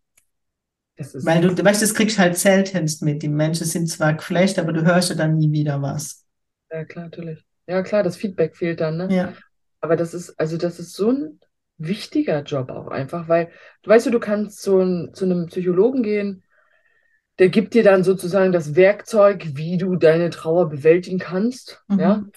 [0.97, 3.23] Weil du, du weißt, das kriegst du halt seltenst mit.
[3.23, 6.25] Die Menschen sind zwar geflasht, aber du hörst ja dann nie wieder was.
[6.71, 7.43] ja klar, natürlich.
[7.65, 9.07] Ja klar, das Feedback fehlt dann, ne?
[9.09, 9.33] Ja.
[9.81, 11.39] Aber das ist, also das ist so ein
[11.77, 13.51] wichtiger Job auch einfach, weil,
[13.83, 16.43] du weißt du, du kannst zu, ein, zu einem Psychologen gehen,
[17.39, 22.25] der gibt dir dann sozusagen das Werkzeug, wie du deine Trauer bewältigen kannst, ja?
[22.25, 22.31] Mhm.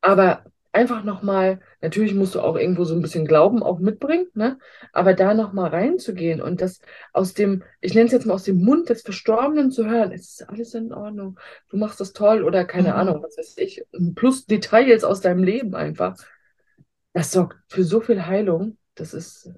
[0.00, 4.58] Aber einfach nochmal, natürlich musst du auch irgendwo so ein bisschen Glauben auch mitbringen, ne?
[4.92, 6.80] Aber da nochmal reinzugehen und das
[7.12, 10.40] aus dem, ich nenne es jetzt mal aus dem Mund des Verstorbenen zu hören, es
[10.40, 11.38] ist alles in Ordnung,
[11.70, 12.94] du machst das toll oder keine Mhm.
[12.94, 13.84] Ahnung, was weiß ich,
[14.14, 16.16] plus Details aus deinem Leben einfach.
[17.14, 19.50] Das sorgt für so viel Heilung, das ist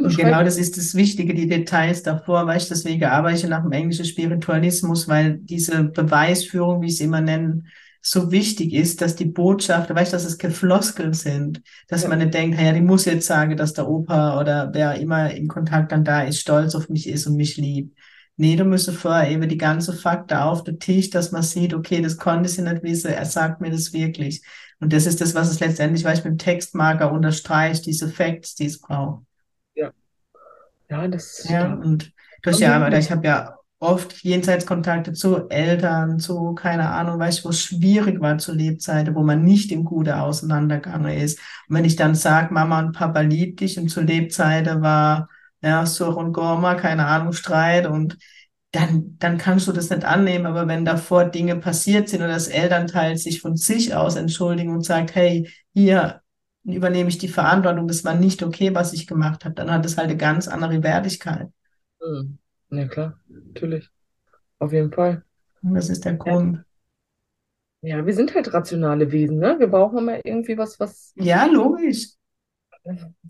[0.00, 0.44] Und genau unbeschreiblich.
[0.44, 4.04] das ist das Wichtige, die Details davor, weil ich deswegen arbeite ich nach dem englischen
[4.04, 7.64] Spiritualismus, weil diese Beweisführung, wie ich es immer nenne,
[8.00, 12.08] so wichtig ist, dass die Botschaft, weißt du, dass es keine Floskeln sind, dass Ja,
[12.08, 15.48] man nicht denkt, ja, die muss jetzt sagen, dass der Opa oder wer immer in
[15.48, 17.98] Kontakt dann da ist, stolz auf mich ist und mich liebt.
[18.36, 22.00] Nee, du musst vorher eben die ganze Fakten auf den Tisch, dass man sieht, okay,
[22.00, 24.42] das konnte sie nicht wissen, er sagt mir das wirklich.
[24.80, 28.54] Und das ist das, was es letztendlich, weil ich mit dem Textmarker unterstreicht, diese Facts,
[28.54, 29.24] die es braucht.
[29.74, 29.92] ja,
[30.88, 32.12] ja, das, Ja, da und
[32.42, 37.44] durch die Arbeit, ich habe ja oft Jenseitskontakte zu Eltern, zu, keine Ahnung, weißt du,
[37.44, 41.38] wo es schwierig war zu Lebzeiten, wo man nicht im Gute auseinandergegangen ist.
[41.68, 45.28] Und wenn ich dann sage, Mama und Papa liebt dich und zu Lebzeiten war,
[45.60, 48.16] ja, Sur und Gorma, keine Ahnung, Streit und
[48.72, 50.46] dann, dann kannst du das nicht annehmen.
[50.46, 54.84] Aber wenn davor Dinge passiert sind und das Elternteil sich von sich aus entschuldigt und
[54.84, 56.22] sagt, hey, hier
[56.64, 59.96] übernehme ich die Verantwortung, das war nicht okay, was ich gemacht habe, dann hat es
[59.96, 61.48] halt eine ganz andere Wertigkeit.
[62.00, 62.38] Hm.
[62.70, 63.88] Ja, klar, natürlich.
[64.60, 65.24] Auf jeden Fall.
[65.62, 66.64] Und das ist der Ja, Grund.
[67.82, 69.56] ja, wir sind halt rationale Wesen, ne?
[69.58, 72.16] Wir brauchen immer irgendwie was, was Ja, logisch.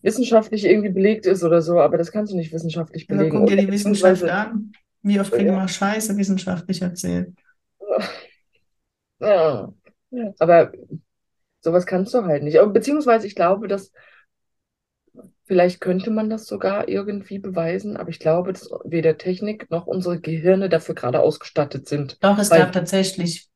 [0.02, 3.38] wissenschaftlich irgendwie belegt ist oder so, aber das kannst du nicht wissenschaftlich belegen.
[3.38, 4.72] guck dir Oder die Wissenschaft an.
[5.02, 7.32] Wie oft kriegen ja, wir Scheiße wissenschaftlich erzählt?
[9.20, 9.72] ja.
[10.38, 10.72] Aber
[11.60, 12.58] sowas kannst du halt nicht.
[12.72, 13.92] Beziehungsweise ich glaube, dass
[15.44, 20.20] vielleicht könnte man das sogar irgendwie beweisen, aber ich glaube, dass weder Technik noch unsere
[20.20, 22.22] Gehirne dafür gerade ausgestattet sind.
[22.22, 23.48] Doch, es gab Weil, tatsächlich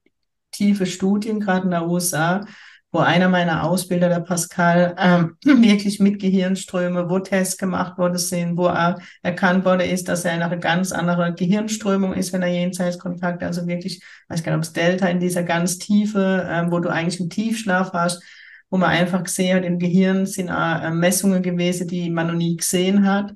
[0.51, 2.47] tiefe Studien, gerade in der USA,
[2.93, 8.57] wo einer meiner Ausbilder, der Pascal, ähm, wirklich mit Gehirnströme, wo Tests gemacht worden sind,
[8.59, 12.49] wo er erkannt worden ist, dass er in einer ganz anderen Gehirnströmung ist, wenn er
[12.49, 16.81] Jenseitskontakt, also wirklich, weiß gar nicht, ob es Delta in dieser ganz Tiefe, ähm, wo
[16.81, 18.23] du eigentlich im Tiefschlaf hast,
[18.69, 22.57] wo man einfach gesehen hat, im Gehirn sind äh, Messungen gewesen, die man noch nie
[22.57, 23.35] gesehen hat.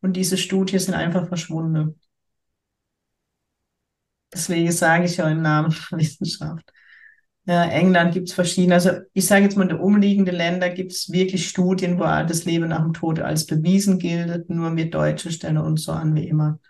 [0.00, 2.00] Und diese Studien sind einfach verschwunden.
[4.32, 6.72] Deswegen sage ich ja im Namen der Wissenschaft.
[7.44, 11.10] Ja, England gibt es verschiedene, also ich sage jetzt mal, in umliegenden Ländern gibt es
[11.10, 15.58] wirklich Studien, wo das Leben nach dem Tod als bewiesen gilt, nur wir Deutsche stellen
[15.58, 16.60] uns so an wie immer.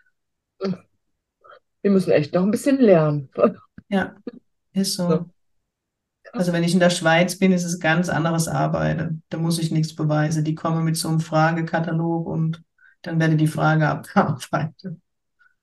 [1.83, 3.29] Wir müssen echt noch ein bisschen lernen.
[3.89, 4.15] Ja,
[4.73, 5.11] ist so.
[5.11, 5.31] So.
[6.33, 9.23] Also wenn ich in der Schweiz bin, ist es ganz anderes Arbeiten.
[9.29, 10.45] Da muss ich nichts beweisen.
[10.45, 12.63] Die kommen mit so einem Fragekatalog und
[13.03, 14.97] dann werde die Frage abgearbeitet.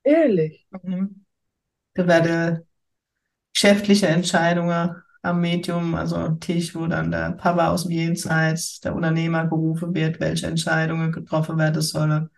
[0.04, 0.68] Ehrlich.
[0.84, 1.26] Mhm.
[1.96, 2.66] Da werde
[3.60, 9.48] geschäftliche Entscheidungen am Medium, also Tisch, wo dann der Papa aus dem Jenseits, der Unternehmer
[9.48, 12.30] gerufen wird, welche Entscheidungen getroffen werden sollen.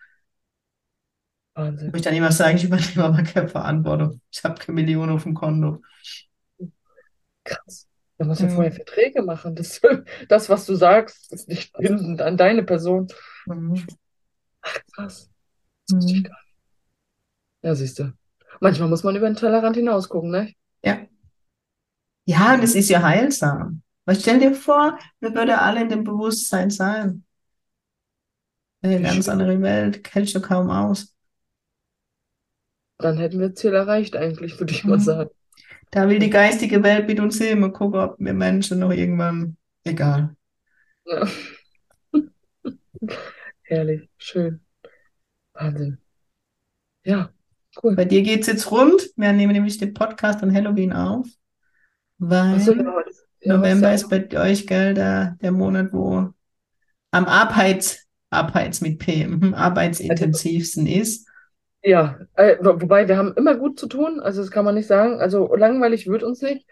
[1.91, 1.95] Wo Wahnsinn.
[1.97, 4.21] ich dann immer sage, ich übernehme aber keine Verantwortung.
[4.31, 5.81] Ich habe keine Millionen auf dem Konto.
[7.43, 7.87] Krass.
[8.17, 8.49] Da muss ja Mhm.
[8.49, 9.55] vorher Verträge machen.
[9.55, 9.81] Das,
[10.29, 13.07] das, was du sagst, ist nicht bindend an deine Person.
[13.45, 13.85] Mhm.
[14.93, 15.29] Krass.
[15.87, 16.23] Das wusste ich Mhm.
[16.23, 16.55] gar nicht.
[17.63, 18.13] Ja, siehst du.
[18.59, 20.53] Manchmal muss man über den Tellerrand hinausgucken, ne?
[20.83, 21.10] Ja.
[22.31, 23.81] Ja, und es ist ja heilsam.
[24.05, 27.23] Weil stell dir vor, wir würden alle in dem Bewusstsein sein.
[28.81, 31.13] Eine ganz andere Welt, kennst du kaum aus.
[32.97, 35.01] Dann hätten wir das Ziel erreicht, eigentlich, würde ich mal Mhm.
[35.01, 35.29] sagen.
[35.91, 39.57] Da will die geistige Welt mit uns hin und gucken, ob wir Menschen noch irgendwann,
[39.83, 40.35] egal.
[41.05, 41.27] Ja.
[43.63, 44.61] Herrlich, schön.
[45.53, 45.97] Wahnsinn.
[47.03, 47.31] Ja,
[47.83, 47.95] cool.
[47.95, 49.09] Bei dir geht es jetzt rund.
[49.15, 51.27] Wir nehmen nämlich den Podcast an Halloween auf,
[52.21, 52.93] weil ja,
[53.43, 56.33] ja, heute ist November ja ist bei euch, gell, der, der Monat, wo
[57.11, 61.27] am Arbeits, Arbeits mit P, mhm, arbeitsintensivsten ist.
[61.83, 64.87] Ja, äh, wo- wobei wir haben immer gut zu tun, also das kann man nicht
[64.87, 65.19] sagen.
[65.19, 66.67] Also langweilig wird uns nicht.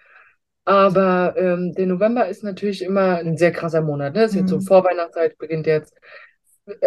[0.66, 4.14] Aber ähm, der November ist natürlich immer ein sehr krasser Monat.
[4.16, 4.26] Ne?
[4.26, 4.62] Ist jetzt so Mhm.
[4.62, 5.96] Vorweihnachtszeit, beginnt jetzt.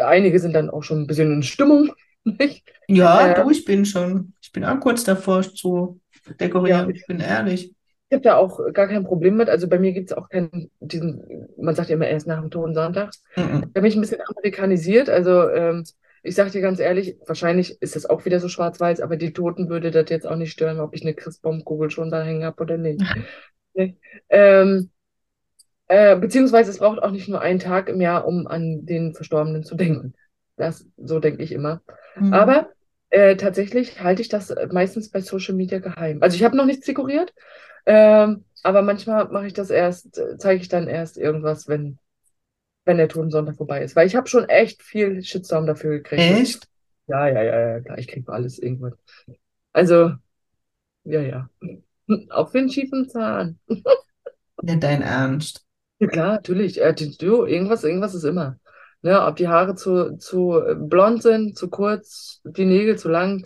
[0.02, 1.92] Einige sind dann auch schon ein bisschen in Stimmung,
[2.24, 2.64] nicht?
[2.88, 6.00] Ja, Äh, du, ich bin schon, ich bin auch kurz davor zu
[6.64, 7.74] ja, dekorieren, ich, ich bin ehrlich.
[8.12, 9.48] Ich habe da auch gar kein Problem mit.
[9.48, 12.50] Also bei mir gibt es auch keinen, diesen, man sagt ja immer erst nach dem
[12.50, 13.14] Toten Sonntag.
[13.36, 13.70] Mhm.
[13.72, 15.08] Da bin ich ein bisschen amerikanisiert.
[15.08, 15.84] Also ähm,
[16.22, 19.70] ich sage dir ganz ehrlich, wahrscheinlich ist das auch wieder so schwarz-weiß, aber die Toten
[19.70, 22.76] würde das jetzt auch nicht stören, ob ich eine Christbaumkugel schon da hängen habe oder
[22.76, 23.00] nicht.
[23.74, 23.96] Ne?
[24.28, 24.90] Ähm,
[25.88, 29.64] äh, beziehungsweise es braucht auch nicht nur einen Tag im Jahr, um an den Verstorbenen
[29.64, 30.12] zu denken.
[30.58, 31.80] Das, so denke ich immer.
[32.16, 32.34] Mhm.
[32.34, 32.68] Aber
[33.08, 36.18] äh, tatsächlich halte ich das meistens bei Social Media geheim.
[36.20, 37.32] Also ich habe noch nichts dekoriert,
[37.86, 41.98] ähm, aber manchmal mache ich das erst, äh, zeige ich dann erst irgendwas, wenn,
[42.84, 43.96] wenn der Totensonntag vorbei ist.
[43.96, 46.22] Weil ich habe schon echt viel Shitstorm dafür gekriegt.
[46.22, 46.68] Echt?
[47.06, 48.94] ja, ja, ja, ja, klar, ich kriege alles irgendwann.
[49.72, 50.12] Also,
[51.04, 51.50] ja, ja.
[52.30, 53.58] Auch für einen schiefen Zahn.
[54.62, 55.64] Nicht dein Ernst.
[55.98, 56.80] Ja, klar, natürlich.
[56.80, 58.58] Äh, du, irgendwas, irgendwas ist immer.
[59.02, 63.44] Ne, ob die Haare zu, zu äh, blond sind, zu kurz, die Nägel zu lang.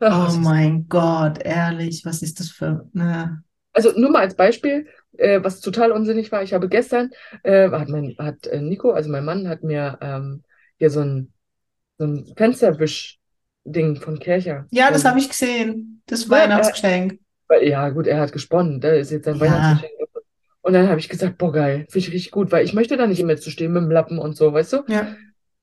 [0.00, 3.42] Oh mein Gott, ehrlich, was ist das für, ne?
[3.72, 4.86] Also nur mal als Beispiel,
[5.18, 6.42] äh, was total unsinnig war.
[6.42, 7.10] Ich habe gestern,
[7.42, 10.42] äh, hat mein, hat äh, Nico, also mein Mann, hat mir ähm,
[10.78, 11.32] hier so ein,
[11.98, 14.66] so ein Fensterwisch-Ding von Kercher.
[14.70, 16.02] Ja, das habe ich gesehen.
[16.06, 17.20] Das ne, äh, Weihnachtsgeschenk.
[17.62, 18.80] ja, gut, er hat gesponnen.
[18.80, 19.92] Das ist jetzt sein Ja, Weihnachtsgeschenk.
[20.62, 23.06] Und dann habe ich gesagt, boah, geil, finde ich richtig gut, weil ich möchte da
[23.06, 24.84] nicht immer zu stehen mit dem Lappen und so, weißt du?
[24.88, 25.16] ja.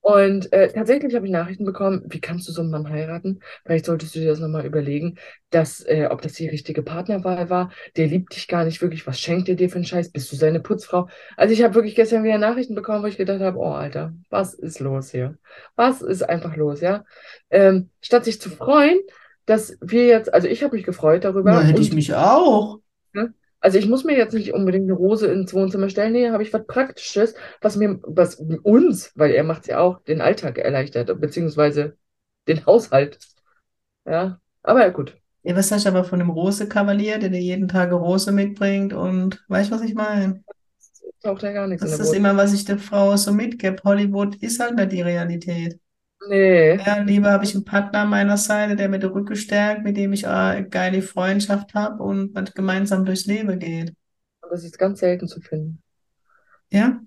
[0.07, 3.41] Und äh, tatsächlich habe ich Nachrichten bekommen, wie kannst du so einen Mann heiraten?
[3.65, 5.17] Vielleicht solltest du dir das nochmal überlegen,
[5.49, 7.73] dass, äh, ob das die richtige Partnerwahl war.
[7.97, 9.05] Der liebt dich gar nicht wirklich.
[9.05, 10.13] Was schenkt er dir für einen Scheiß?
[10.13, 11.09] Bist du seine Putzfrau?
[11.35, 14.53] Also ich habe wirklich gestern wieder Nachrichten bekommen, wo ich gedacht habe, oh Alter, was
[14.53, 15.37] ist los hier?
[15.75, 17.03] Was ist einfach los, ja?
[17.49, 19.01] Ähm, statt sich zu freuen,
[19.45, 22.79] dass wir jetzt, also ich habe mich gefreut Na, darüber hätte ich mich auch.
[23.59, 26.13] Also ich muss mir jetzt nicht unbedingt eine Rose ins Wohnzimmer stellen.
[26.13, 30.01] Nee, habe ich was Praktisches, was mir, was uns, weil er macht es ja auch,
[30.03, 31.97] den Alltag erleichtert, beziehungsweise
[32.47, 33.19] den Haushalt.
[34.05, 35.17] Ja, aber ja, gut.
[35.43, 38.93] Ja, was hast du aber von dem Rose-Kavalier, der dir jeden Tag eine Rose mitbringt
[38.93, 40.43] und weißt du, was ich meine?
[41.21, 42.13] Taucht ja gar nichts Das ist Wohnung.
[42.13, 43.81] immer, was ich der Frau so mitgebe.
[43.83, 45.79] Hollywood ist halt nicht die Realität.
[46.29, 49.83] Nee, Ja, lieber habe ich einen Partner an meiner Seite, der mir den Rücken stärkt,
[49.83, 53.93] mit dem ich äh, eine geile Freundschaft habe und man gemeinsam durchs Leben geht.
[54.41, 55.83] und das ist ganz selten zu finden.
[56.69, 57.01] Ja,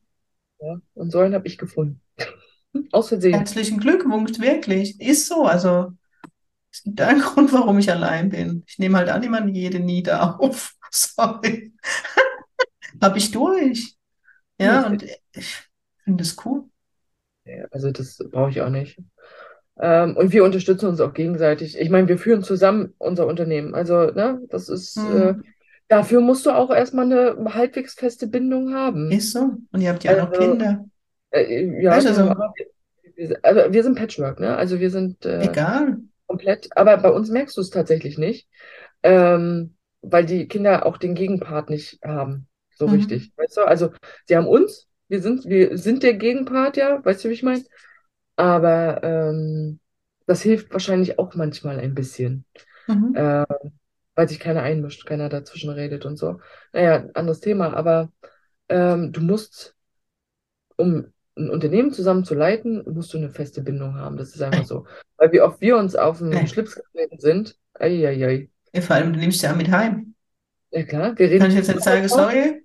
[0.60, 2.00] Ja, und so einen habe ich gefunden.
[2.92, 3.34] Aus Versehen.
[3.34, 5.00] herzlichen Glückwunsch, wirklich.
[5.00, 5.44] Ist so.
[5.46, 5.92] Also,
[6.72, 8.64] es gibt einen Grund, warum ich allein bin.
[8.68, 10.74] Ich nehme halt auch niemanden jede Nieder auf.
[10.92, 11.74] Sorry.
[13.00, 13.96] Habe ich durch.
[14.60, 15.04] Ja, und
[15.34, 15.70] ich
[16.04, 16.69] finde es cool.
[17.70, 18.98] Also das brauche ich auch nicht.
[19.80, 21.78] Ähm, und wir unterstützen uns auch gegenseitig.
[21.78, 23.74] Ich meine, wir führen zusammen unser Unternehmen.
[23.74, 25.42] Also, ne, das ist, äh, Hm,
[25.88, 29.10] dafür musst du auch erstmal eine halbwegs feste Bindung haben.
[29.10, 29.56] ist so.
[29.72, 30.84] Und ihr habt ja auch noch Also, Kinder.
[31.32, 32.32] äh, ja, Weißt du, also,
[33.42, 34.56] also wir sind Patchwork, ne?
[34.56, 35.98] Also wir sind, äh, egal.
[36.26, 36.68] komplett.
[36.76, 38.48] Aber bei uns merkst du es tatsächlich nicht,
[39.04, 42.92] ähm, weil die Kinder auch den Gegenpart nicht haben, so Mhm.
[42.94, 43.32] richtig.
[43.36, 43.62] Weißt du?
[43.62, 43.92] Also
[44.26, 47.64] sie haben uns, wir sind, wir sind der Gegenpart, ja, weißt du, wie ich meine?
[48.36, 49.80] Aber ähm,
[50.26, 52.46] das hilft wahrscheinlich auch manchmal ein bisschen,
[52.88, 53.14] Mhm.
[53.14, 53.44] äh,
[54.16, 56.40] weil sich keiner einmischt, keiner dazwischen redet und so.
[56.72, 58.12] Naja, anderes Thema, aber
[58.68, 59.76] ähm, du musst,
[60.76, 64.16] um ein Unternehmen zusammen zu leiten, musst du eine feste Bindung haben.
[64.16, 64.86] Das ist einfach so.
[65.16, 66.46] Weil wie oft wir uns auf den.
[66.46, 68.50] Schlips getreten sind, eieiei.
[68.74, 70.14] Ja, Vor allem, du nimmst ja mit heim.
[70.70, 72.62] Ja klar, wir Kann reden ich jetzt nicht sagen, sorry,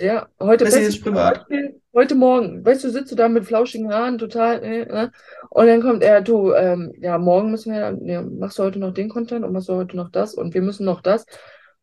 [0.00, 1.46] Ja, heute das ist privat.
[1.46, 2.64] Beispiel, heute Morgen.
[2.64, 5.12] Weißt du, sitzt du da mit flauschigen Haaren, total, äh, ne?
[5.50, 8.94] Und dann kommt er, du, ähm, ja, morgen müssen wir, ja, machst du heute noch
[8.94, 11.26] den Content und machst du heute noch das und wir müssen noch das.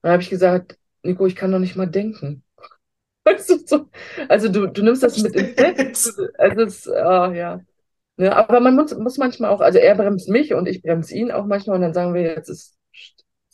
[0.01, 2.43] Dann habe ich gesagt, Nico, ich kann doch nicht mal denken.
[3.25, 3.89] Weißt du, so,
[4.27, 5.79] also du, du nimmst das mit ins Bett.
[6.37, 7.61] Also es, ah, ja.
[8.17, 11.31] Ne, aber man muss, muss manchmal auch, also er bremst mich und ich bremse ihn
[11.31, 12.77] auch manchmal und dann sagen wir, jetzt ist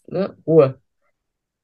[0.08, 0.82] ne, Ruhe.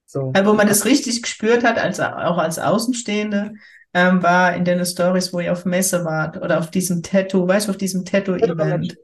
[0.06, 0.34] So.
[0.36, 3.54] Ja, Wo man das richtig gespürt hat, als, auch als Außenstehende,
[3.94, 7.68] ähm, war in den Stories, wo ihr auf Messe wart oder auf diesem Tattoo, weißt
[7.68, 8.98] du, auf diesem Tattoo-Event.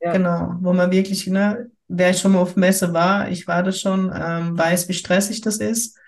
[0.00, 0.12] Ja.
[0.12, 4.10] Genau, wo man wirklich, ne, wer schon mal auf Messe war, ich war das schon,
[4.14, 5.98] ähm, weiß, wie stressig das ist.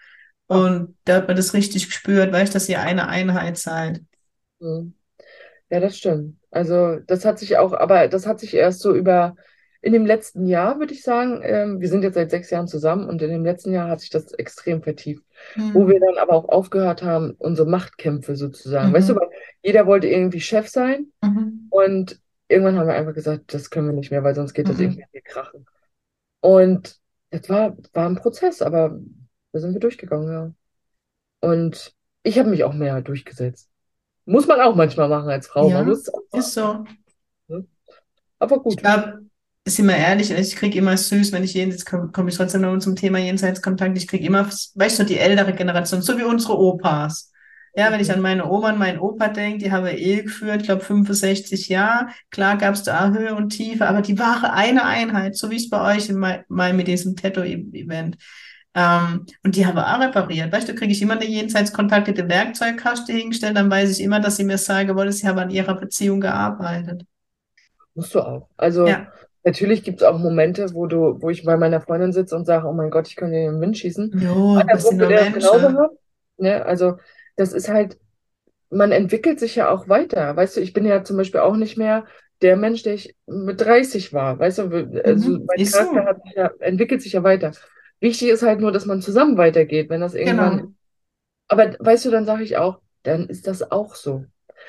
[0.46, 4.00] Und da hat man das richtig gespürt, weißt du, dass ihr eine Einheit seid.
[4.60, 4.94] Mhm.
[5.70, 6.36] Ja, das stimmt.
[6.50, 9.36] Also das hat sich auch, aber das hat sich erst so über,
[9.82, 13.08] in dem letzten Jahr, würde ich sagen, ähm, wir sind jetzt seit sechs Jahren zusammen
[13.08, 15.24] und in dem letzten Jahr hat sich das extrem vertieft,
[15.72, 15.88] wo Mhm.
[15.88, 18.92] wir dann aber auch aufgehört haben, unsere Machtkämpfe sozusagen.
[18.94, 19.18] Weißt du, Mhm.
[19.20, 19.28] weil
[19.62, 21.68] jeder wollte irgendwie Chef sein Mhm.
[21.70, 24.78] und irgendwann haben wir einfach gesagt, das können wir nicht mehr, weil sonst geht das
[24.78, 24.82] Mhm.
[24.82, 25.66] irgendwie krachen.
[26.40, 28.98] Und das war, war ein Prozess, aber
[29.52, 30.52] da sind wir durchgegangen, ja.
[31.40, 33.68] Und ich habe mich auch mehr durchgesetzt.
[34.24, 35.68] Muss man auch manchmal machen als Frau.
[35.68, 36.84] Ja, ist so.
[38.38, 38.80] Aber Ich gut.
[38.80, 39.24] glaube,
[39.66, 42.62] sind wir ehrlich, ich kriege immer süß, wenn ich jeden, jetzt komme komm ich trotzdem
[42.62, 46.58] noch zum Thema Jenseitskontakt, ich kriege immer, weißt du, die ältere Generation, so wie unsere
[46.58, 47.30] Opas.
[47.74, 48.12] Ja, wenn ich Mhm.
[48.12, 52.08] an meine Oma und meinen Opa denke, die haben Ehe geführt, ich glaube 65 Jahre.
[52.30, 55.70] Klar gab es da Höhe und Tiefe, aber die wahre eine Einheit, so wie es
[55.70, 58.18] bei euch in mein, mit diesem Tattoo-Event.
[58.74, 60.52] Ähm, und die haben auch repariert.
[60.52, 64.36] Weißt du, kriege ich immer eine Jenseitskontakt, die Werkzeugkaste hingestellt, dann weiß ich immer, dass
[64.36, 67.04] sie mir sagen wollte, sie haben an ihrer Beziehung gearbeitet.
[67.94, 68.48] Musst du auch.
[68.56, 69.12] Also Ja.
[69.44, 72.66] Natürlich gibt es auch Momente, wo du, wo ich bei meiner Freundin sitze und sage,
[72.68, 74.14] oh mein Gott, ich könnte in den Wind schießen.
[74.22, 75.98] Jo, das Andersrum sind nur wird er das genauso.
[76.38, 76.64] Ne?
[76.64, 76.98] Also
[77.36, 77.98] das ist halt,
[78.70, 80.36] man entwickelt sich ja auch weiter.
[80.36, 82.06] Weißt du, ich bin ja zum Beispiel auch nicht mehr
[82.42, 84.38] der Mensch, der ich mit 30 war.
[84.38, 86.06] Weißt du, also Mhm, mein Charakter so.
[86.06, 87.52] hat sich ja, entwickelt sich ja weiter.
[88.00, 89.90] Wichtig ist halt nur, dass man zusammen weitergeht.
[89.90, 90.72] Wenn das irgendwann Genau.
[91.48, 94.24] Aber weißt du, dann sage ich auch, dann ist das auch so.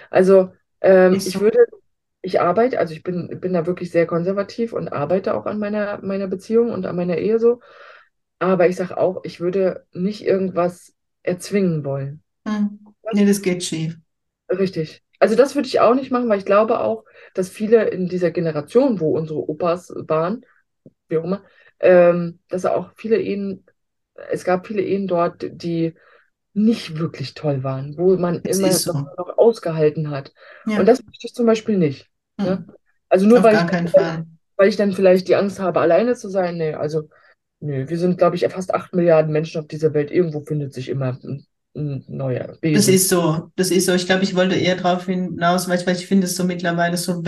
[0.10, 0.52] Also
[0.82, 1.42] ähm, ich so.
[1.42, 1.60] würde,
[2.24, 6.02] ich arbeite, also ich bin, bin da wirklich sehr konservativ und arbeite auch an meiner,
[6.02, 7.60] meiner Beziehung und an meiner Ehe so.
[8.40, 12.24] Aber ich sage auch, ich würde nicht irgendwas erzwingen wollen.
[12.48, 12.80] Hm.
[13.12, 13.98] Nee, das geht schief.
[14.50, 15.04] Richtig.
[15.20, 17.04] Also das würde ich auch nicht machen, weil ich glaube auch,
[17.34, 20.46] dass viele in dieser Generation, wo unsere Opas waren,
[21.10, 21.44] wie auch immer,
[21.80, 23.66] ähm, dass auch viele Ehen,
[24.30, 25.94] es gab viele Ehen dort, die
[26.54, 28.94] nicht wirklich toll waren, wo man Es immer so.
[28.94, 30.34] noch, noch ausgehalten hat.
[30.68, 30.80] Ja.
[30.80, 32.10] Und das möchte ich zum Beispiel nicht.
[32.38, 32.66] Ne?
[32.68, 32.76] Hm.
[33.10, 33.94] Also nur Auf weil ich,
[34.58, 36.58] weil ich dann vielleicht die Angst habe, alleine zu sein.
[36.58, 37.10] Nee, also
[37.60, 40.12] nö, wir sind, glaube ich, fast acht Milliarden Menschen auf dieser Welt.
[40.12, 42.94] Irgendwo findet sich immer ein, ein neuer Das Wesen.
[42.94, 43.52] ist so.
[43.56, 43.94] Das ist so.
[43.94, 46.98] Ich glaube, ich wollte eher darauf hinaus, weil ich, weil ich finde es so mittlerweile
[46.98, 47.22] so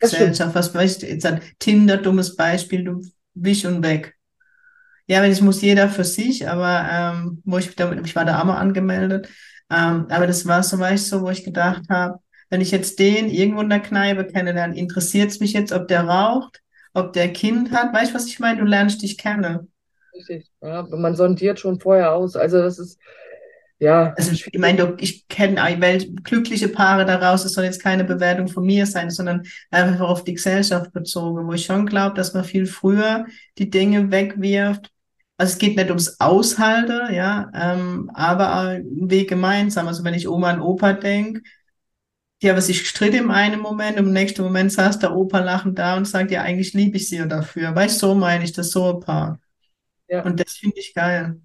[0.00, 0.38] Das stimmt.
[0.38, 0.54] Wegwerfgesellschaft.
[0.54, 3.02] Was weißt du, jetzt ein Tinder, dummes Beispiel, du
[3.34, 4.16] wisch und weg.
[5.06, 8.44] Ja, wenn es muss jeder für sich, aber ähm, wo ich, ich war da auch
[8.44, 9.28] mal angemeldet.
[9.70, 12.18] Ähm, aber das war so, weißt du, so, wo ich gedacht habe,
[12.50, 16.02] wenn ich jetzt den irgendwo in der Kneipe kennenlerne, interessiert es mich jetzt, ob der
[16.04, 17.92] raucht, ob der Kind hat.
[17.94, 18.60] Weißt du, was ich meine?
[18.60, 19.70] Du lernst dich kennen.
[20.14, 20.50] Richtig.
[20.60, 22.36] Ja, man sondiert schon vorher aus.
[22.36, 22.98] Also das ist,
[23.80, 28.64] ja, Also ich meine, ich kenne glückliche Paare daraus, es soll jetzt keine Bewertung von
[28.64, 32.66] mir sein, sondern einfach auf die Gesellschaft bezogen, wo ich schon glaube, dass man viel
[32.66, 33.26] früher
[33.58, 34.90] die Dinge wegwirft.
[35.36, 39.88] Also es geht nicht ums Aushalten, ja, ähm, aber ein Weg gemeinsam.
[39.88, 41.42] Also wenn ich Oma und Opa denke,
[42.44, 45.96] die haben sich gestritten im einen Moment, im nächsten Moment saß der Opa lachend da
[45.96, 47.74] und sagt, ja, eigentlich liebe ich sie dafür.
[47.74, 49.40] Weißt du, so meine ich das so ein Paar.
[50.08, 50.22] ja.
[50.22, 51.40] Und das finde ich geil.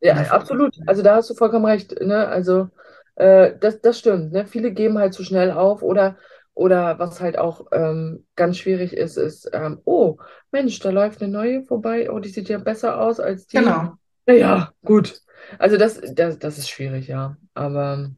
[0.00, 0.76] Ja, absolut.
[0.88, 2.00] Also da hast du vollkommen recht.
[2.00, 2.26] Ne?
[2.26, 2.68] Also
[3.14, 4.32] äh, das, das stimmt.
[4.32, 4.44] Ne?
[4.44, 6.16] Viele geben halt zu schnell auf oder,
[6.52, 10.16] oder was halt auch ähm, ganz schwierig ist, ist, ähm, oh
[10.50, 12.10] Mensch, da läuft eine neue vorbei.
[12.10, 13.58] Oh, die sieht ja besser aus als die.
[13.58, 13.92] Genau.
[14.26, 15.20] Naja, gut.
[15.60, 17.36] Also das, das, das ist schwierig, ja.
[17.54, 18.10] Aber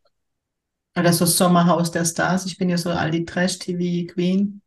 [0.97, 2.47] Oder so Sommerhaus der Stars.
[2.47, 4.61] Ich bin ja so all die Trash-TV-Queen.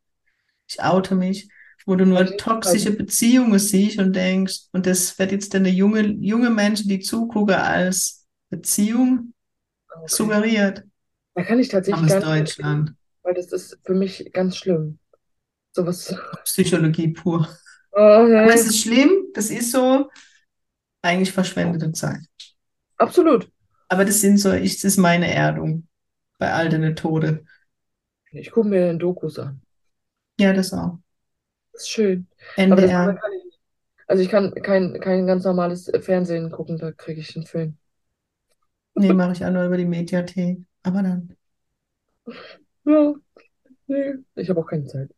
[0.68, 1.48] Ich oute mich.
[1.86, 3.06] wo du nur nicht toxische halten.
[3.06, 8.26] Beziehungen siehst und denkst, und das wird jetzt deine junge, junge Menschen, die zugucken, als
[8.50, 9.34] Beziehung
[9.88, 10.08] Okay.
[10.08, 10.84] suggeriert.
[11.36, 12.94] Da kann ich tatsächlich Armes gar nicht Deutschland.
[13.24, 14.98] weil das ist für mich ganz schlimm.
[15.74, 16.14] Sowas.
[16.46, 17.48] Psychologie pur.
[17.92, 20.10] Oh, Aber es ist schlimm, das ist so
[21.02, 22.20] eigentlich verschwendete Zeit.
[22.98, 23.50] Absolut.
[23.90, 25.88] Aber das sind so, ich, das ist meine Erdung
[26.38, 27.46] bei all den Tode.
[28.32, 29.62] Ich gucke mir Dokus an.
[30.40, 31.00] Ja, das auch.
[31.74, 32.28] Das ist schön.
[32.70, 33.16] Aber NDR.
[33.16, 33.60] kann ich.
[34.08, 37.78] Also ich kann kein, kein ganz normales Fernsehen gucken, da kriege ich einen Film.
[38.96, 40.60] Nee, mache ich auch nur über die Mediathek.
[40.84, 41.36] Aber dann.
[42.86, 43.14] Ja,
[43.88, 44.14] nee.
[44.36, 45.10] Ich habe auch keine Zeit.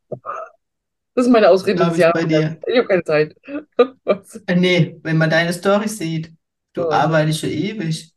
[1.15, 2.25] Das ist meine Ausrede ich bei Jahres.
[2.25, 2.59] dir.
[2.67, 3.35] Ich habe keine Zeit.
[4.45, 6.33] Äh, nee, wenn man deine Story sieht,
[6.73, 6.89] du Ja.
[6.89, 8.13] arbeitest schon ewig.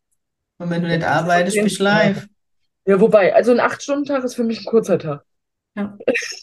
[0.58, 2.28] Und wenn du nicht arbeitest, bist du live.
[2.86, 5.24] Ja, wobei, also ein 8-Stunden-Tag ist für mich ein kurzer Tag.
[5.76, 5.96] Ja.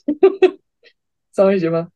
[1.32, 1.92] Sage ich immer.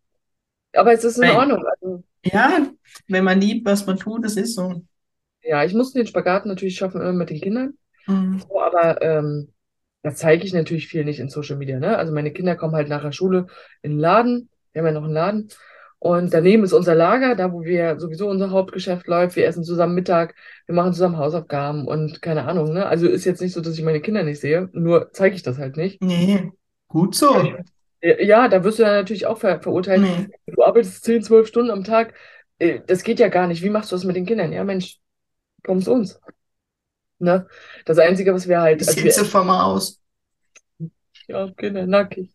[0.73, 1.37] Aber es ist in Nein.
[1.37, 1.65] Ordnung.
[1.65, 2.67] Also, Ja,
[3.07, 4.83] wenn man liebt, was man tut, das ist so.
[5.43, 7.73] ja, ich muss den Spagat natürlich schaffen, immer mit den Kindern.
[8.07, 8.39] Mhm.
[8.39, 9.53] So, aber ähm,
[10.03, 11.79] das zeige ich natürlich viel nicht in Social Media.
[11.79, 11.97] Ne?
[11.97, 13.47] Also meine Kinder kommen halt nach der Schule
[13.81, 14.49] in den Laden.
[14.73, 15.49] Wir haben ja noch einen Laden.
[16.04, 19.36] Und daneben ist unser Lager, da wo wir sowieso unser Hauptgeschäft läuft.
[19.36, 20.34] Wir essen zusammen Mittag,
[20.66, 22.74] wir machen zusammen Hausaufgaben und keine Ahnung.
[22.74, 22.88] Ne?
[22.88, 25.60] Also ist jetzt nicht so, dass ich meine Kinder nicht sehe, nur zeige ich das
[25.60, 26.02] halt nicht.
[26.02, 26.52] Nee,
[26.88, 27.54] gut so.
[28.02, 30.02] Ja, da wirst du dann natürlich auch ver verurteilt.
[30.02, 30.28] Nee.
[30.47, 32.16] Du arbeitest 10, 12 Stunden am Tag.
[32.58, 33.62] Äh, Das geht ja gar nicht.
[33.62, 34.52] Wie machst du das mit den Kindern?
[34.52, 34.97] Ja, Mensch,
[35.64, 36.20] komm zu uns.
[37.20, 37.47] Ne?
[37.86, 40.02] Das Einzige, was wir halt, Ich also wir, sitze vor mir aus.
[41.28, 42.32] ja, Kinder, nackig.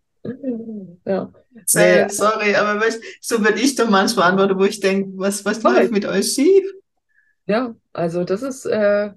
[1.05, 1.33] Ja.
[1.65, 5.45] Say, Nee, sorry, aber weißt, so würde ich doch manchmal antworten, wo ich denke, was,
[5.45, 5.93] was Mach läuft ich.
[5.93, 6.65] mit euch schief?
[7.47, 9.13] ja, also das ist äh,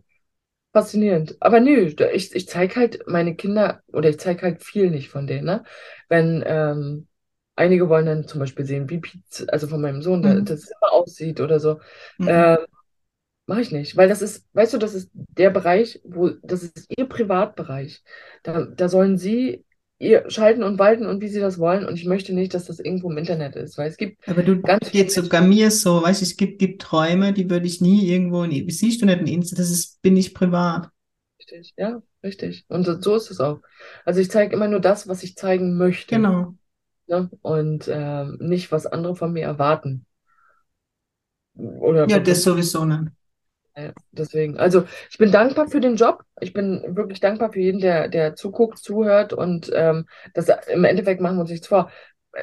[0.74, 1.38] faszinierend.
[1.41, 5.28] Aber nö, ich, ich zeige halt meine Kinder oder ich zeige halt viel nicht von
[5.28, 5.66] denen, ne?
[6.10, 7.07] Wenn ähm,
[7.57, 10.45] einige wollen dann zum Beispiel sehen, wie Pizza, also von meinem Sohn, Mhm.
[10.45, 11.80] das immer aussieht oder so.
[12.20, 12.49] Mhm.
[12.49, 12.60] Ähm,
[13.47, 16.86] Mache ich nicht, weil das ist, weißt du, das ist der Bereich, wo, das ist
[16.95, 18.03] ihr Privatbereich.
[18.43, 19.66] Da, da sollen sie
[20.00, 21.86] ihr schalten und walten und wie sie das wollen.
[21.86, 24.62] Und ich möchte nicht, dass das irgendwo im Internet ist, weil es gibt Aber du
[24.64, 28.08] ganz geht sogar mir so, weißt du, es gibt, gibt Träume, die würde ich nie
[28.10, 30.89] irgendwo in, siehst du nicht in Insta, das ist, bin ich privat.
[31.39, 32.66] Richtig, ja, richtig.
[32.70, 33.62] Und so, so ist es auch.
[34.06, 36.58] Also ich zeige immer nur das, was ich zeigen möchte, Genau.
[37.08, 37.32] ne?
[37.41, 40.06] Und ähm, nicht, was andere von mir erwarten.
[41.56, 43.12] Oder Ja, das sowieso nicht.
[43.80, 46.23] Ja, deswegen, also ich bin dankbar für den Job.
[46.41, 51.21] Ich bin wirklich dankbar für jeden, der, der zuguckt, zuhört und ähm, das im Endeffekt
[51.21, 51.91] machen wir uns nichts vor.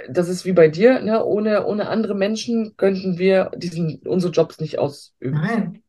[0.08, 1.24] Das ist wie bei dir, ne?
[1.24, 5.42] Ohne, ohne andere Menschen könnten wir diesen, unsere Jobs nicht ausüben.
[5.42, 5.82] Nein.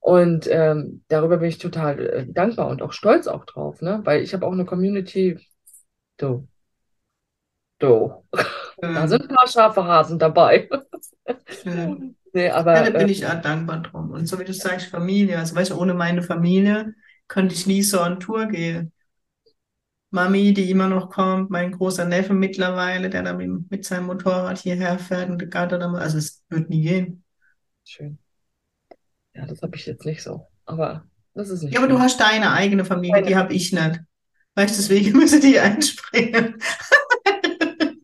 [0.00, 4.00] Und ähm, darüber bin ich total äh, dankbar und auch stolz auch drauf, ne?
[4.04, 5.38] Weil ich habe auch eine Community,
[6.18, 6.48] du,
[7.78, 8.12] du,
[8.92, 10.68] da Ähm, sind ein paar scharfe Hasen dabei.
[11.48, 12.16] schön.
[12.32, 14.10] Nee, Ja, aber da bin äh, ich auch dankbar drum.
[14.10, 16.94] Und so wie du sagst, Familie, also weißt du, ohne meine Familie
[17.28, 18.92] könnte ich nie so on Tour gehen.
[20.12, 24.98] Mami, die immer noch kommt, mein großer Neffe mittlerweile, der da mit, seinem Motorrad hierher
[24.98, 27.24] fährt und der Gatter da mal, also es wird nie gehen.
[27.84, 28.18] schön.
[29.34, 30.46] Ja, das habe ich jetzt nicht so.
[30.66, 31.04] Aber
[31.34, 34.00] das ist nicht Ja, aber du hast deine eigene Familie, Meine die habe ich nicht.
[34.56, 36.56] Weißt du, deswegen müssen die einspringen.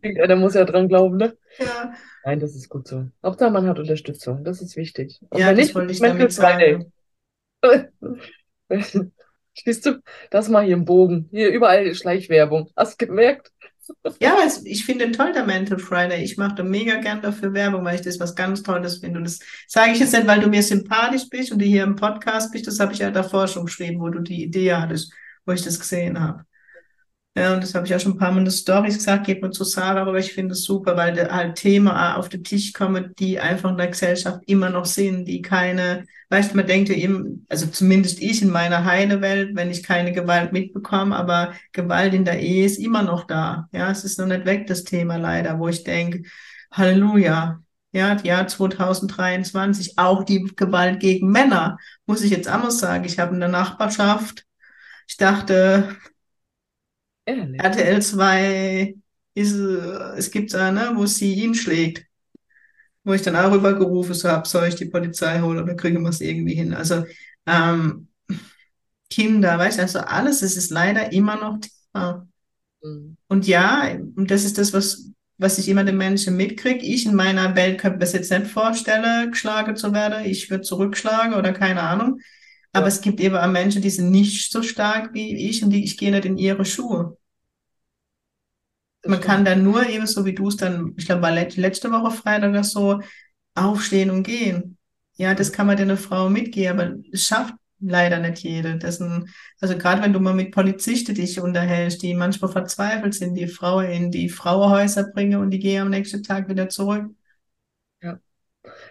[0.07, 1.37] Irgendeiner muss ja dran glauben, ne?
[1.59, 1.93] Ja,
[2.27, 3.09] Nein, das ist gut so.
[3.23, 4.43] Hauptsache, man hat Unterstützung.
[4.43, 5.21] Das ist wichtig.
[5.31, 6.87] Und ja, wenn das nicht, wollte ich Mental damit Friday.
[8.69, 9.13] sagen.
[9.55, 10.01] Siehst du,
[10.31, 11.29] das mal hier im Bogen.
[11.31, 12.69] Hier überall Schleichwerbung.
[12.77, 13.53] Hast du gemerkt?
[14.21, 16.25] Ja, es, ich finde toll, der Mental Friday.
[16.25, 19.19] Ich mache da mega gern dafür Werbung, weil ich das was ganz Tolles finde.
[19.19, 19.39] Und das
[19.69, 22.67] sage ich jetzt nicht, weil du mir sympathisch bist und du hier im Podcast bist.
[22.67, 25.13] Das habe ich ja davor schon geschrieben, wo du die Idee hattest,
[25.45, 26.45] wo ich das gesehen habe.
[27.37, 29.43] Ja, und das habe ich auch schon ein paar Mal in den Storys gesagt, geht
[29.43, 32.43] mir zu Sarah, aber ich finde es super, weil da halt Themen auch auf den
[32.43, 36.67] Tisch kommen, die einfach in der Gesellschaft immer noch sind, die keine, weißt du, man
[36.67, 41.15] denkt ja eben, also zumindest ich in meiner heile Welt, wenn ich keine Gewalt mitbekomme,
[41.15, 43.69] aber Gewalt in der Ehe ist immer noch da.
[43.71, 46.23] Ja, es ist noch nicht weg, das Thema leider, wo ich denke,
[46.73, 47.61] Halleluja.
[47.93, 53.05] Ja, Jahr 2023, auch die Gewalt gegen Männer, muss ich jetzt mal sagen.
[53.05, 54.45] Ich habe in der Nachbarschaft,
[55.07, 55.97] ich dachte,
[57.27, 57.61] Ehrlich.
[57.61, 58.95] RTL 2
[59.35, 62.07] ist, es gibt eine, wo sie ihn schlägt.
[63.05, 66.09] Wo ich dann auch rübergerufen so habe, soll ich die Polizei holen oder kriegen wir
[66.09, 66.73] es irgendwie hin?
[66.73, 67.05] Also
[67.47, 68.09] ähm,
[69.11, 72.27] Kinder, weißt du, also alles, es ist leider immer noch Thema.
[72.83, 73.17] Mhm.
[73.29, 76.85] Und ja, und das ist das, was, was ich immer den Menschen mitkriege.
[76.85, 80.25] Ich in meiner Welt könnte mir das jetzt nicht vorstellen, geschlagen zu werden.
[80.25, 82.21] Ich würde zurückschlagen oder keine Ahnung.
[82.77, 85.85] Aber es gibt eben auch Menschen, die sind nicht so stark wie ich und die,
[85.85, 87.17] ich gehe nicht in ihre Schuhe.
[89.07, 91.91] Man kann dann nur eben so wie du es dann, ich glaube, war let- letzte
[91.93, 93.01] Woche Freitag oder so,
[93.55, 94.79] aufstehen und gehen.
[95.17, 98.79] Ja, das kann man der Frau mitgeben, aber es schafft leider nicht jede.
[98.79, 103.35] Das sind, also gerade wenn du mal mit Polizisten dich unterhältst, die manchmal verzweifelt sind,
[103.35, 107.16] die Frauen in die Frauenhäuser bringen und die gehen am nächsten Tag wieder zurück.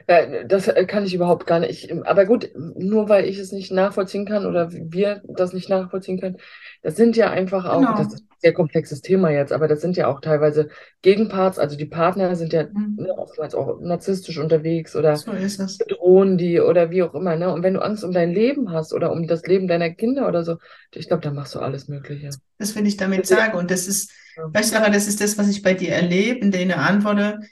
[0.08, 1.92] Ja, das äh, kann ich überhaupt gar nicht.
[2.06, 6.38] Aber gut, nur weil ich es nicht nachvollziehen kann oder wir das nicht nachvollziehen können,
[6.84, 8.14] das sind ja einfach auch, das Genau.
[8.14, 10.70] ist ein sehr komplexes Thema jetzt, aber das sind ja auch teilweise
[11.02, 12.96] Gegenparts, also die Partner sind ja Mhm.
[12.98, 15.32] ne, oftmals auch narzisstisch unterwegs oder So
[15.78, 17.52] bedrohen die oder wie auch immer, ne?
[17.52, 20.44] Und wenn du Angst um dein Leben hast oder um das Leben deiner Kinder oder
[20.44, 20.58] so,
[20.94, 22.30] ich glaube, dann machst du alles Mögliche.
[22.58, 23.58] Das will ich damit sagen.
[23.58, 24.48] Und das ist, Ja.
[24.54, 27.46] weißt du, das ist das, was ich bei dir erlebe, in deiner Antworten.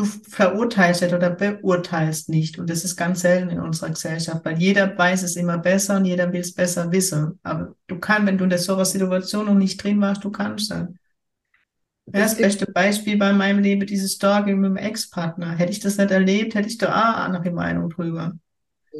[0.00, 2.58] Du verurteilst nicht oder beurteilst nicht.
[2.58, 6.06] Und das ist ganz selten in unserer Gesellschaft, weil jeder weiß es immer besser und
[6.06, 7.38] jeder will es besser wissen.
[7.42, 10.70] Aber du kannst, wenn du in so einer Situation noch nicht drin warst, du kannst
[10.70, 10.88] das.
[12.06, 15.50] Ja, das beste Beispiel bei meinem Leben, dieses Stalking mit dem Ex-Partner.
[15.50, 18.32] Hätte ich das nicht erlebt, hätte ich da auch eine andere Meinung drüber.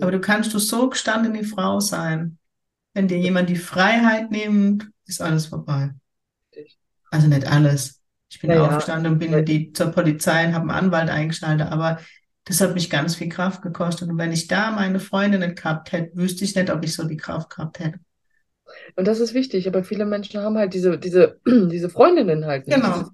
[0.02, 2.36] Aber du kannst du so gestandene Frau sein.
[2.92, 5.94] Wenn dir jemand die Freiheit nimmt, ist alles vorbei.
[7.10, 7.99] Also nicht alles.
[8.30, 8.66] Ich bin Ja, ja.
[8.68, 11.98] aufgestanden und bin in die, zur Polizei und habe einen Anwalt eingeschaltet, aber
[12.44, 14.08] das hat mich ganz viel Kraft gekostet.
[14.08, 17.04] Und wenn ich da meine Freundin nicht gehabt hätte, wüsste ich nicht, ob ich so
[17.06, 18.00] die Kraft gehabt hätte.
[18.96, 22.80] Und das ist wichtig, aber viele Menschen haben halt diese, diese, diese Freundinnen halt nicht.
[22.82, 23.10] Genau.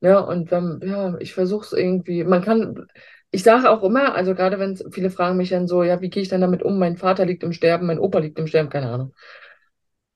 [0.00, 2.86] Ja, und wenn, ja, ich versuche es irgendwie, man kann,
[3.30, 6.22] ich sage auch immer, also gerade wenn viele fragen mich dann so, ja, wie gehe
[6.22, 6.78] ich dann damit um?
[6.78, 9.14] Mein Vater liegt im Sterben, mein Opa liegt im Sterben, keine Ahnung.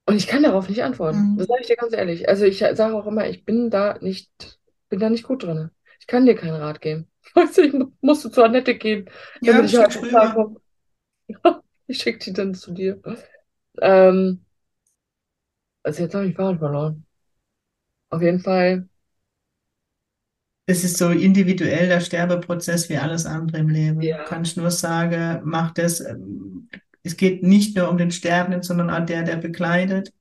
[0.07, 1.21] Und ich kann darauf nicht antworten.
[1.21, 1.37] Mhm.
[1.37, 2.29] Das sage ich dir ganz ehrlich.
[2.29, 5.71] Also ich sage auch immer, ich bin da nicht, bin da nicht gut drin.
[6.01, 7.09] Ich kann dir keinen Rat geben.
[7.35, 9.09] Weißt du, ich mu- musste zur Annette gehen,
[9.41, 10.09] Ja, damit ich halt rüber.
[10.09, 10.61] klarkomme.
[11.89, 13.03] Ich schicke die dann zu dir.
[13.81, 14.45] Ähm,
[15.85, 17.07] also jetzt habe ich Faden verloren.
[18.11, 18.89] Auf jeden Fall,
[20.67, 24.01] Es ist so individuell der Sterbeprozess wie alles andere im Leben.
[24.01, 24.25] Ja.
[24.25, 26.03] Kann ich nur sagen, mach das.
[27.03, 30.13] Es geht nicht nur um den Sterbenden, sondern auch der, der begleitet.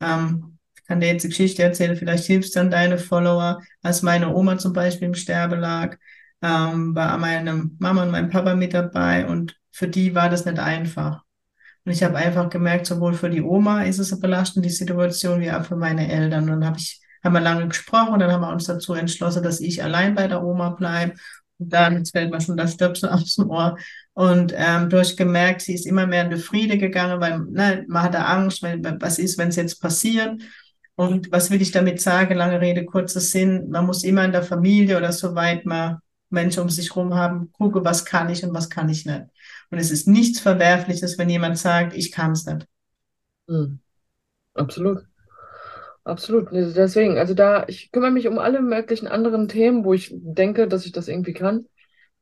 [0.00, 3.60] Ähm, ich kann dir jetzt die Geschichte erzählen, vielleicht hilfst dann deine Follower.
[3.82, 5.96] Als meine Oma zum Beispiel im Sterbe lag,
[6.42, 10.58] ähm, war meine Mama und mein Papa mit dabei und für die war das nicht
[10.58, 11.22] einfach.
[11.84, 15.50] Und ich habe einfach gemerkt, sowohl für die Oma ist es eine belastende Situation, wie
[15.50, 16.44] auch für meine Eltern.
[16.44, 19.60] Und dann habe ich, haben wir lange gesprochen, dann haben wir uns dazu entschlossen, dass
[19.60, 21.14] ich allein bei der Oma bleibe.
[21.58, 23.78] Und dann, jetzt fällt mir schon das Stöpsel aus dem Ohr.
[24.18, 27.84] Und ähm, du hast gemerkt, sie ist immer mehr in die Friede gegangen, weil ne,
[27.86, 30.42] man hatte Angst, wenn, was ist, wenn es jetzt passiert.
[30.96, 32.34] Und was will ich damit sagen?
[32.34, 33.70] Lange Rede, kurzer Sinn.
[33.70, 35.98] Man muss immer in der Familie oder soweit man
[36.30, 39.22] Menschen um sich herum haben, gucke, was kann ich und was kann ich nicht.
[39.70, 42.66] Und es ist nichts Verwerfliches, wenn jemand sagt, ich kann es nicht.
[43.46, 43.78] hm,
[44.54, 45.04] absolut.
[46.02, 46.48] Absolut.
[46.50, 50.86] Deswegen, also da, ich kümmere mich um alle möglichen anderen Themen, wo ich denke, dass
[50.86, 51.66] ich das irgendwie kann.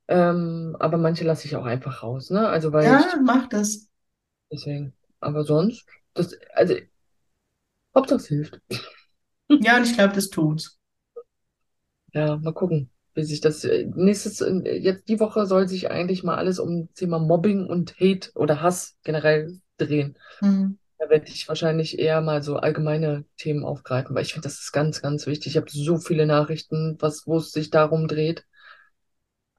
[0.09, 2.49] Ähm, aber manche lasse ich auch einfach raus, ne?
[2.49, 3.89] Also weil Ja, ich, mach das.
[4.51, 4.93] deswegen.
[5.21, 6.75] Aber sonst, das, also,
[7.97, 8.61] Hauptsache es hilft.
[9.61, 10.79] Ja, und ich glaube, das tut's.
[12.13, 16.23] Ja, mal gucken, wie sich das, äh, nächstes, äh, jetzt die Woche soll sich eigentlich
[16.23, 20.17] mal alles um das Thema Mobbing und Hate oder Hass generell drehen.
[20.41, 20.77] Mhm.
[20.99, 24.73] Da werde ich wahrscheinlich eher mal so allgemeine Themen aufgreifen, weil ich finde, das ist
[24.73, 25.49] ganz, ganz wichtig.
[25.53, 28.47] Ich habe so viele Nachrichten, was, wo es sich darum dreht.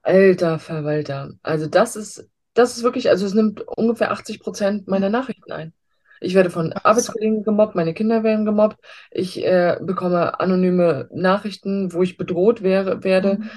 [0.07, 1.33] Alter Verwalter.
[1.43, 5.73] Also das ist, das ist wirklich, also es nimmt ungefähr 80 Prozent meiner Nachrichten ein.
[6.21, 6.71] Ich werde von.
[6.71, 8.77] Arbeitskollegen gemobbt, meine Kinder werden gemobbt.
[9.11, 13.39] Ich äh, bekomme anonyme Nachrichten, wo ich bedroht wäre, werde.
[13.39, 13.49] Mhm.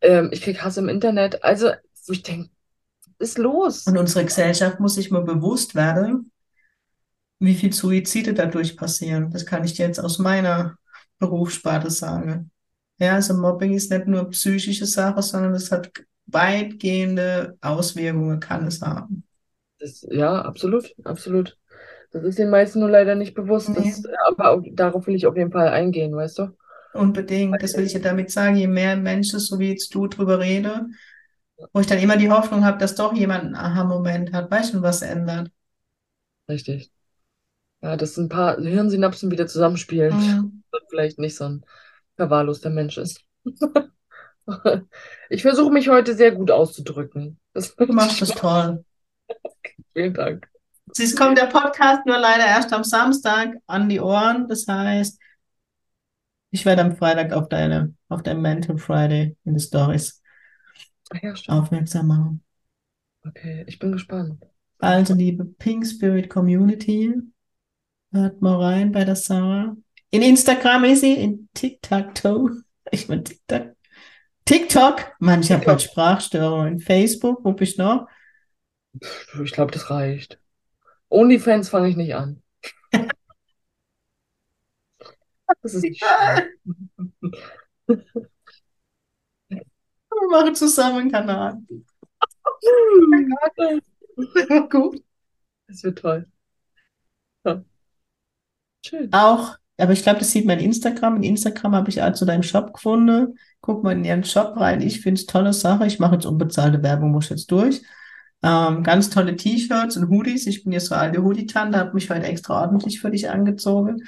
[0.00, 1.44] Ähm, ich kriege Hass im Internet.
[1.44, 1.72] Also,
[2.06, 2.48] wo ich denke,
[3.18, 3.86] was ist los?
[3.86, 6.32] Und unsere Gesellschaft muss sich mal bewusst werden,
[7.38, 9.30] wie viel Suizide dadurch passieren.
[9.30, 10.78] Das kann ich dir jetzt aus meiner
[11.18, 12.50] Berufssparte sagen.
[12.98, 15.90] Ja, also Mobbing ist nicht nur psychische Sache, sondern es hat
[16.26, 19.24] weitgehende Auswirkungen, kann es haben.
[19.78, 21.56] Das, ja, absolut, absolut.
[22.10, 23.68] Das ist den meisten nur leider nicht bewusst.
[23.68, 23.76] Nee.
[23.76, 26.48] Das, aber auch, darauf will ich auf jeden Fall eingehen, weißt du?
[26.94, 30.40] Unbedingt, das will ich ja damit sagen, je mehr Menschen, so wie jetzt du drüber
[30.40, 30.86] rede,
[31.72, 34.82] wo ich dann immer die Hoffnung habe, dass doch jemand einen Aha-Moment hat, weißt du,
[34.82, 35.50] was ändert.
[36.48, 36.90] Richtig.
[37.82, 40.16] Ja, dass ein paar Hirnsynapsen wieder zusammenspielen.
[40.16, 40.62] Mhm.
[40.88, 41.64] Vielleicht nicht so ein
[42.18, 43.24] verwahrloster Mensch ist.
[45.28, 47.38] Ich versuche mich heute sehr gut auszudrücken.
[47.52, 48.82] Das Du machst das toll.
[49.92, 50.48] Vielen Dank.
[50.96, 54.48] Es kommt der Podcast nur leider erst am Samstag an die Ohren.
[54.48, 55.20] Das heißt,
[56.50, 60.22] ich werde am Freitag auf deine, auf dein Mental Friday in die Stories
[61.22, 62.44] ja, aufmerksam machen.
[63.26, 64.42] Okay, ich bin gespannt.
[64.78, 67.14] Also, liebe Pink Spirit Community,
[68.12, 69.76] hört mal rein bei der Sarah.
[70.10, 72.62] In Instagram ist sie, in TikTok-Toe.
[72.90, 73.76] Ich meine TikTok.
[74.46, 75.12] TikTok.
[75.18, 76.72] Mann, ich habe Sprachstörungen.
[76.72, 78.08] In Facebook, wo bist du noch?
[79.44, 80.40] Ich glaube, das reicht.
[81.10, 82.42] OnlyFans fange ich nicht an.
[85.62, 86.02] Das ist nicht.
[86.02, 86.48] Wir
[90.30, 91.58] machen zusammen einen Kanal.
[94.70, 95.02] Gut.
[95.66, 96.26] Das wird toll.
[97.44, 97.64] Ja.
[98.84, 99.12] Schön.
[99.12, 101.16] Auch, aber ich glaube, das sieht man in Instagram.
[101.16, 103.38] In Instagram habe ich also deinen Shop gefunden.
[103.60, 104.80] Guck mal in ihren Shop rein.
[104.80, 105.86] Ich finde es tolle Sache.
[105.86, 107.82] Ich mache jetzt unbezahlte Werbung, muss jetzt durch.
[108.42, 110.46] Ähm, ganz tolle T-Shirts und Hoodies.
[110.46, 114.02] Ich bin jetzt so alte Hoodie-Tante, habe mich heute extra ordentlich für dich angezogen.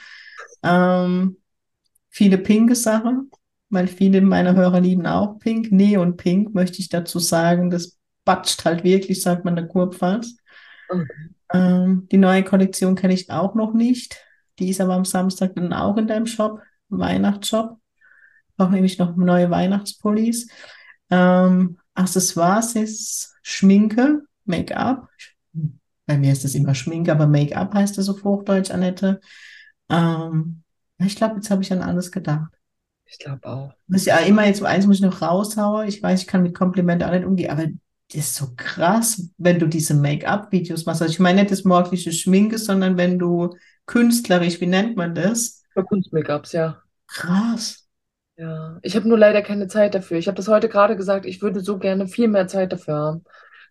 [0.63, 1.37] Ähm,
[2.09, 3.31] viele pinke Sachen,
[3.71, 5.71] weil viele meiner Hörer lieben auch pink.
[5.71, 7.71] Neon pink, möchte ich dazu sagen.
[7.71, 10.37] Das batscht halt wirklich, sagt man der Kurpfalz.
[10.89, 11.07] Okay.
[11.53, 14.17] Ähm, die neue Kollektion kenne ich auch noch nicht.
[14.61, 17.79] Die ist aber am Samstag dann auch in deinem Shop, Weihnachtsshop.
[18.59, 20.49] Auch nämlich noch neue Weihnachtspullis.
[21.11, 25.09] Ähm, Accessoires ist Schminke, Make-up.
[26.07, 29.21] Bei mir ist das immer Schminke, aber Make-up heißt das auf Hochdeutsch, Annette.
[29.89, 30.63] Ähm,
[30.99, 32.53] ich glaube, jetzt habe ich an alles gedacht.
[33.07, 33.73] Ich glaube auch.
[33.89, 35.89] Was ja immer jetzt eins muss ich noch raushauen.
[35.89, 37.65] Ich weiß, ich kann mit Komplimenten auch nicht umgehen, aber
[38.15, 41.03] ist so krass, wenn du diese Make-up-Videos machst.
[41.03, 43.55] Also ich meine nicht das morgendliche Schminke, sondern wenn du
[43.87, 45.63] künstlerisch, wie nennt man das?
[45.75, 46.83] Kunst-Make-ups, ja.
[47.07, 47.87] Krass.
[48.37, 48.79] Ja.
[48.83, 50.19] Ich habe nur leider keine Zeit dafür.
[50.19, 53.25] Ich habe das heute gerade gesagt, ich würde so gerne viel mehr Zeit dafür haben.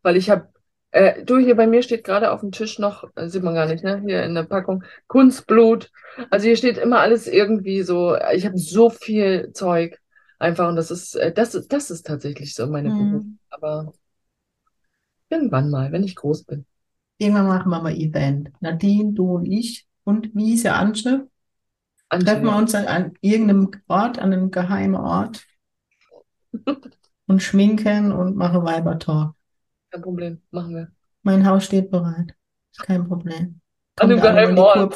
[0.04, 0.50] Weil ich habe,
[0.92, 3.66] äh, du, hier bei mir steht gerade auf dem Tisch noch, äh, sieht man gar
[3.66, 4.02] nicht, ne?
[4.06, 5.92] Hier in der Packung, Kunstblut.
[6.30, 10.00] Also hier steht immer alles irgendwie so, ich habe so viel Zeug
[10.38, 13.20] einfach und das ist, äh, das ist, das ist tatsächlich so meine Berufung.
[13.20, 13.40] Hm.
[13.50, 13.94] Aber
[15.30, 16.66] irgendwann mal, wenn ich groß bin.
[17.18, 18.52] Irgendwann machen wir mal Event.
[18.60, 21.28] Nadine, du und ich und Wiese, Antje.
[22.10, 25.46] Antje, Treffen wir uns an, an irgendeinem Ort, an einem geheimen Ort
[27.28, 29.34] und schminken und machen Weibertalk.
[29.92, 30.92] Kein Problem, machen wir.
[31.24, 32.34] Mein Haus steht bereit.
[32.72, 33.60] Ist kein Problem.
[33.98, 34.96] An einem geheimen Ort.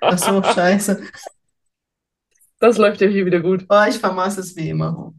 [0.00, 1.02] Ach so, scheiße.
[2.58, 3.66] Das läuft ja hier wieder gut.
[3.68, 5.12] Oh, ich vermasse es wie immer.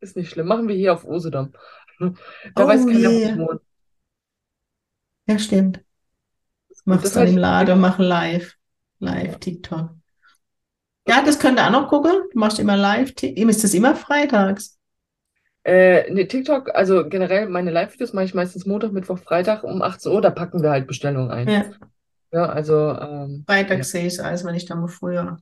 [0.00, 0.46] Ist nicht schlimm.
[0.46, 1.52] Machen wir hier auf Usedom.
[2.54, 3.60] Da Oh weiß keiner, wo ich wohne.
[5.26, 5.84] Ja, stimmt.
[6.70, 6.94] Ist gut.
[6.94, 8.56] Mach's Das dann im Laden, mach live.
[9.00, 9.90] Live TikTok.
[11.06, 12.12] Ja, das könnt ihr auch noch gucken.
[12.32, 13.12] Du machst immer live.
[13.22, 14.78] Ist das immer freitags?
[15.64, 20.12] äh, nee, TikTok, also generell meine Live-Videos mache ich meistens Montag, Mittwoch, Freitag um 18
[20.12, 20.20] Uhr.
[20.20, 21.48] Da packen wir halt Bestellungen ein.
[21.48, 21.64] Ja,
[22.32, 25.38] Ja, also, ähm, ja, freitags sehe ich es, als wenn ich dann mal früher.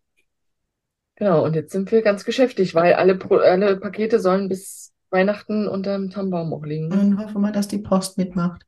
[1.16, 1.44] genau.
[1.44, 6.10] Und jetzt sind wir ganz geschäftig, weil alle, Pro alle Pakete sollen bis Weihnachten unterm
[6.10, 6.92] Tannenbaum auch liegen.
[6.92, 8.64] Und hoffen wir, dass die Post mitmacht.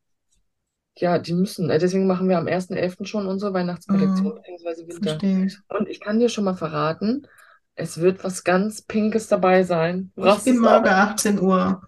[0.97, 1.71] Ja, die müssen.
[1.71, 3.07] Äh, Deswegen machen wir am 1.11.
[3.07, 5.03] schon unsere Weihnachtskollektion, Mhm, beziehungsweise Winter.
[5.03, 5.59] verstehe ich.
[5.69, 7.27] Und ich kann dir schon mal verraten,
[7.75, 10.13] es wird was ganz Pinkes dabei sein.
[10.17, 10.93] Ich Rast bin morgen auf.
[10.93, 11.83] 18 Uhr.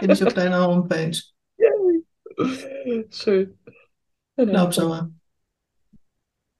[0.00, 1.16] Bin ich auf deiner Homepage.
[3.10, 3.58] Schön.
[4.36, 5.10] Ja, dann Glaub schon mal.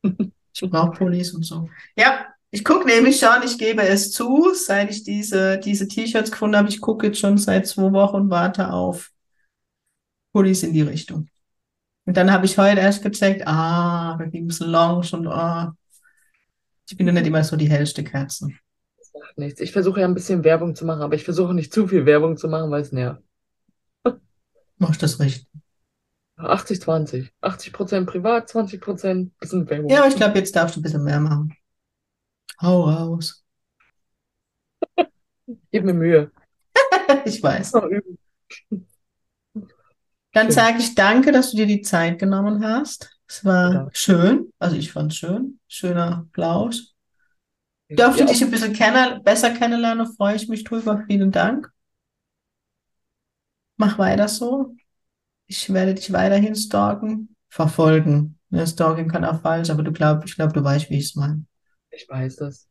[0.61, 1.69] Ich brauche Pullis und so.
[1.97, 6.57] Ja, ich gucke nämlich schon, ich gebe es zu, seit ich diese, diese T-Shirts gefunden
[6.57, 9.11] habe, ich gucke jetzt schon seit zwei Wochen und warte auf
[10.33, 11.29] Pullis in die Richtung.
[12.07, 15.75] Und dann habe ich heute erst gecheckt, ah, da gibt es Lounge und ah.
[16.89, 18.49] Ich bin ja nicht immer so die hellste Kerze.
[18.97, 19.61] Das macht nichts.
[19.61, 22.39] Ich versuche ja ein bisschen Werbung zu machen, aber ich versuche nicht zu viel Werbung
[22.39, 23.23] zu machen, weil es nervt.
[24.79, 25.47] Machst das richtig?
[26.39, 27.33] 80, 20.
[27.43, 29.91] 80% privat, 20% bisschen Werbung.
[29.91, 31.55] Ja, aber ich glaube, jetzt darfst du ein bisschen mehr machen.
[32.57, 33.43] Hau raus.
[35.73, 36.31] Gib mir Mühe.
[37.25, 37.73] Ich weiß.
[40.33, 43.11] Dann sage ich danke, dass du dir die Zeit genommen hast.
[43.27, 43.89] Es war Ja.
[43.93, 44.53] schön.
[44.59, 45.59] Also ich fand es schön.
[45.69, 46.83] Schöner Plausch.
[47.91, 51.05] Dürfte Ja, dich ein bisschen kennen, besser kennenlernen, freue ich mich drüber.
[51.07, 51.71] Vielen Dank.
[53.77, 54.75] Mach weiter so.
[55.49, 58.39] Ich werde dich weiterhin stalken, verfolgen.
[58.51, 61.17] Ja, Stalking kann auch falsch, aber du glaub, ich glaube, du weißt, wie ich es
[61.17, 61.45] meine.
[61.99, 62.69] Ich weiß das.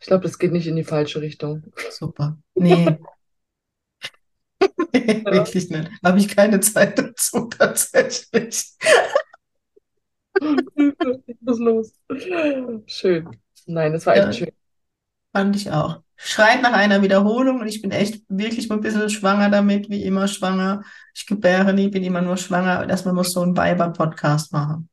[0.00, 1.72] Ich glaube, das geht nicht in die falsche Richtung.
[1.90, 2.38] Super.
[2.54, 2.98] Nee.
[4.92, 5.90] Wirklich nicht.
[6.02, 8.72] Habe ich keine Zeit dazu, tatsächlich.
[11.26, 11.92] Ich muss los.
[12.86, 13.28] Schön.
[13.66, 14.28] Nein, das war Ja.
[14.28, 14.52] echt schön.
[15.32, 16.02] Fand ich auch.
[16.16, 20.04] Schreit nach einer Wiederholung und ich bin echt wirklich mal ein bisschen schwanger damit, wie
[20.04, 20.82] immer schwanger.
[21.14, 24.88] Ich gebäre nie, bin immer nur schwanger, dass wir mal so einen Weiber-Podcast machen.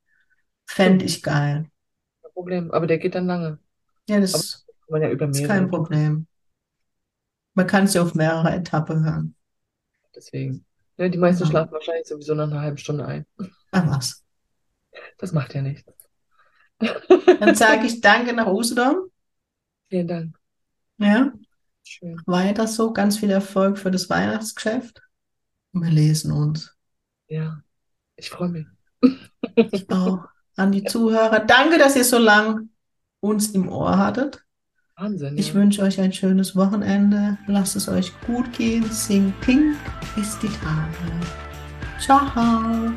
[0.66, 1.66] Fände ich geil.
[2.24, 2.72] Kein Problem.
[2.72, 3.60] Aber der geht dann lange.
[4.12, 6.28] Ja, das kann man ja ist kein Problem.
[7.54, 9.36] Man kann es ja auf mehrere Etappen hören.
[10.14, 10.66] Deswegen.
[10.98, 11.52] Ne, die meisten Genau.
[11.52, 13.26] schlafen wahrscheinlich sowieso nach einer halben Stunde ein.
[13.72, 14.24] Ach was.
[15.18, 15.90] Das macht ja nichts.
[17.40, 19.10] Dann sage ich Danke nach Usedom.
[19.90, 20.36] Vielen Dank.
[20.98, 21.32] Ja,
[21.84, 22.22] Schön.
[22.26, 22.92] weiter so.
[22.92, 25.02] Ganz viel Erfolg für das Weihnachtsgeschäft.
[25.72, 26.76] Und wir lesen uns.
[27.28, 27.62] Ja,
[28.18, 28.66] ich freue mich.
[29.56, 30.26] Ich auch.
[30.58, 31.40] An die Zuhörer.
[31.40, 32.70] Danke, dass ihr so lang
[33.22, 34.43] uns im Ohr hattet.
[34.98, 35.38] Wahnsinn.
[35.38, 35.53] Ich ja.
[35.56, 37.38] wünsche euch ein schönes Wochenende.
[37.48, 38.84] Lasst es euch gut gehen.
[38.91, 39.76] Sing Pink
[40.15, 40.91] ist die Tage.
[41.99, 42.91] Ciao.